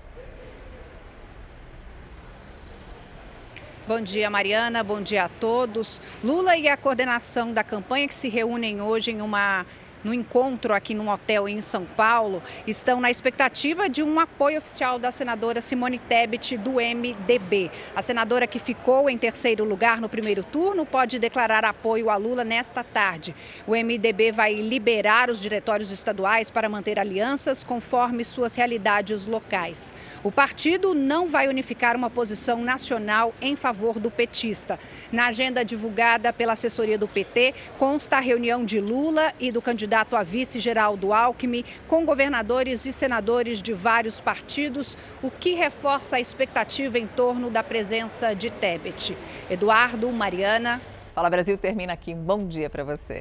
Bom 3.87 4.01
dia, 4.01 4.29
Mariana. 4.29 4.83
Bom 4.83 5.01
dia 5.01 5.23
a 5.23 5.29
todos. 5.29 5.99
Lula 6.23 6.55
e 6.55 6.67
a 6.67 6.77
coordenação 6.77 7.51
da 7.51 7.63
campanha 7.63 8.07
que 8.07 8.13
se 8.13 8.29
reúnem 8.29 8.79
hoje 8.79 9.09
em 9.09 9.19
uma 9.19 9.65
no 10.03 10.13
encontro 10.13 10.73
aqui 10.73 10.93
num 10.93 11.09
hotel 11.09 11.47
em 11.47 11.61
São 11.61 11.85
Paulo, 11.85 12.41
estão 12.65 13.01
na 13.01 13.11
expectativa 13.11 13.89
de 13.89 14.01
um 14.01 14.19
apoio 14.19 14.57
oficial 14.57 14.97
da 14.97 15.11
senadora 15.11 15.61
Simone 15.61 15.99
Tebet 15.99 16.57
do 16.57 16.73
MDB. 16.73 17.69
A 17.95 18.01
senadora 18.01 18.47
que 18.47 18.59
ficou 18.59 19.09
em 19.09 19.17
terceiro 19.17 19.63
lugar 19.63 19.99
no 19.99 20.07
primeiro 20.07 20.43
turno 20.43 20.85
pode 20.85 21.19
declarar 21.19 21.65
apoio 21.65 22.09
a 22.09 22.15
Lula 22.15 22.43
nesta 22.43 22.83
tarde. 22.83 23.35
O 23.67 23.71
MDB 23.71 24.31
vai 24.31 24.53
liberar 24.55 25.29
os 25.29 25.41
diretórios 25.41 25.91
estaduais 25.91 26.49
para 26.49 26.69
manter 26.69 26.99
alianças 26.99 27.63
conforme 27.63 28.23
suas 28.23 28.55
realidades 28.55 29.27
locais. 29.27 29.93
O 30.23 30.31
partido 30.31 30.93
não 30.93 31.27
vai 31.27 31.47
unificar 31.47 31.95
uma 31.95 32.09
posição 32.09 32.63
nacional 32.63 33.33
em 33.41 33.55
favor 33.55 33.99
do 33.99 34.09
petista. 34.09 34.79
Na 35.11 35.27
agenda 35.27 35.65
divulgada 35.65 36.31
pela 36.31 36.53
assessoria 36.53 36.97
do 36.97 37.07
PT, 37.07 37.53
consta 37.77 38.17
a 38.17 38.19
reunião 38.19 38.63
de 38.63 38.79
Lula 38.79 39.33
e 39.39 39.51
do 39.51 39.61
candidato 39.61 39.88
candidato 39.89 40.15
a 40.15 40.21
vice-geral 40.21 40.95
do 40.95 41.11
Alckmin, 41.11 41.63
com 41.87 42.05
governadores 42.05 42.85
e 42.85 42.93
senadores 42.93 43.59
de 43.59 43.73
vários 43.73 44.19
partidos, 44.19 44.95
o 45.23 45.31
que 45.31 45.55
reforça 45.55 46.17
a 46.17 46.19
expectativa 46.19 46.99
em 46.99 47.07
torno 47.07 47.49
da 47.49 47.63
presença 47.63 48.35
de 48.35 48.51
Tebet. 48.51 49.17
Eduardo, 49.49 50.11
Mariana. 50.11 50.79
Fala 51.15 51.27
Brasil 51.27 51.57
termina 51.57 51.93
aqui. 51.93 52.13
Um 52.13 52.23
bom 52.23 52.45
dia 52.45 52.69
para 52.69 52.83
você. 52.83 53.17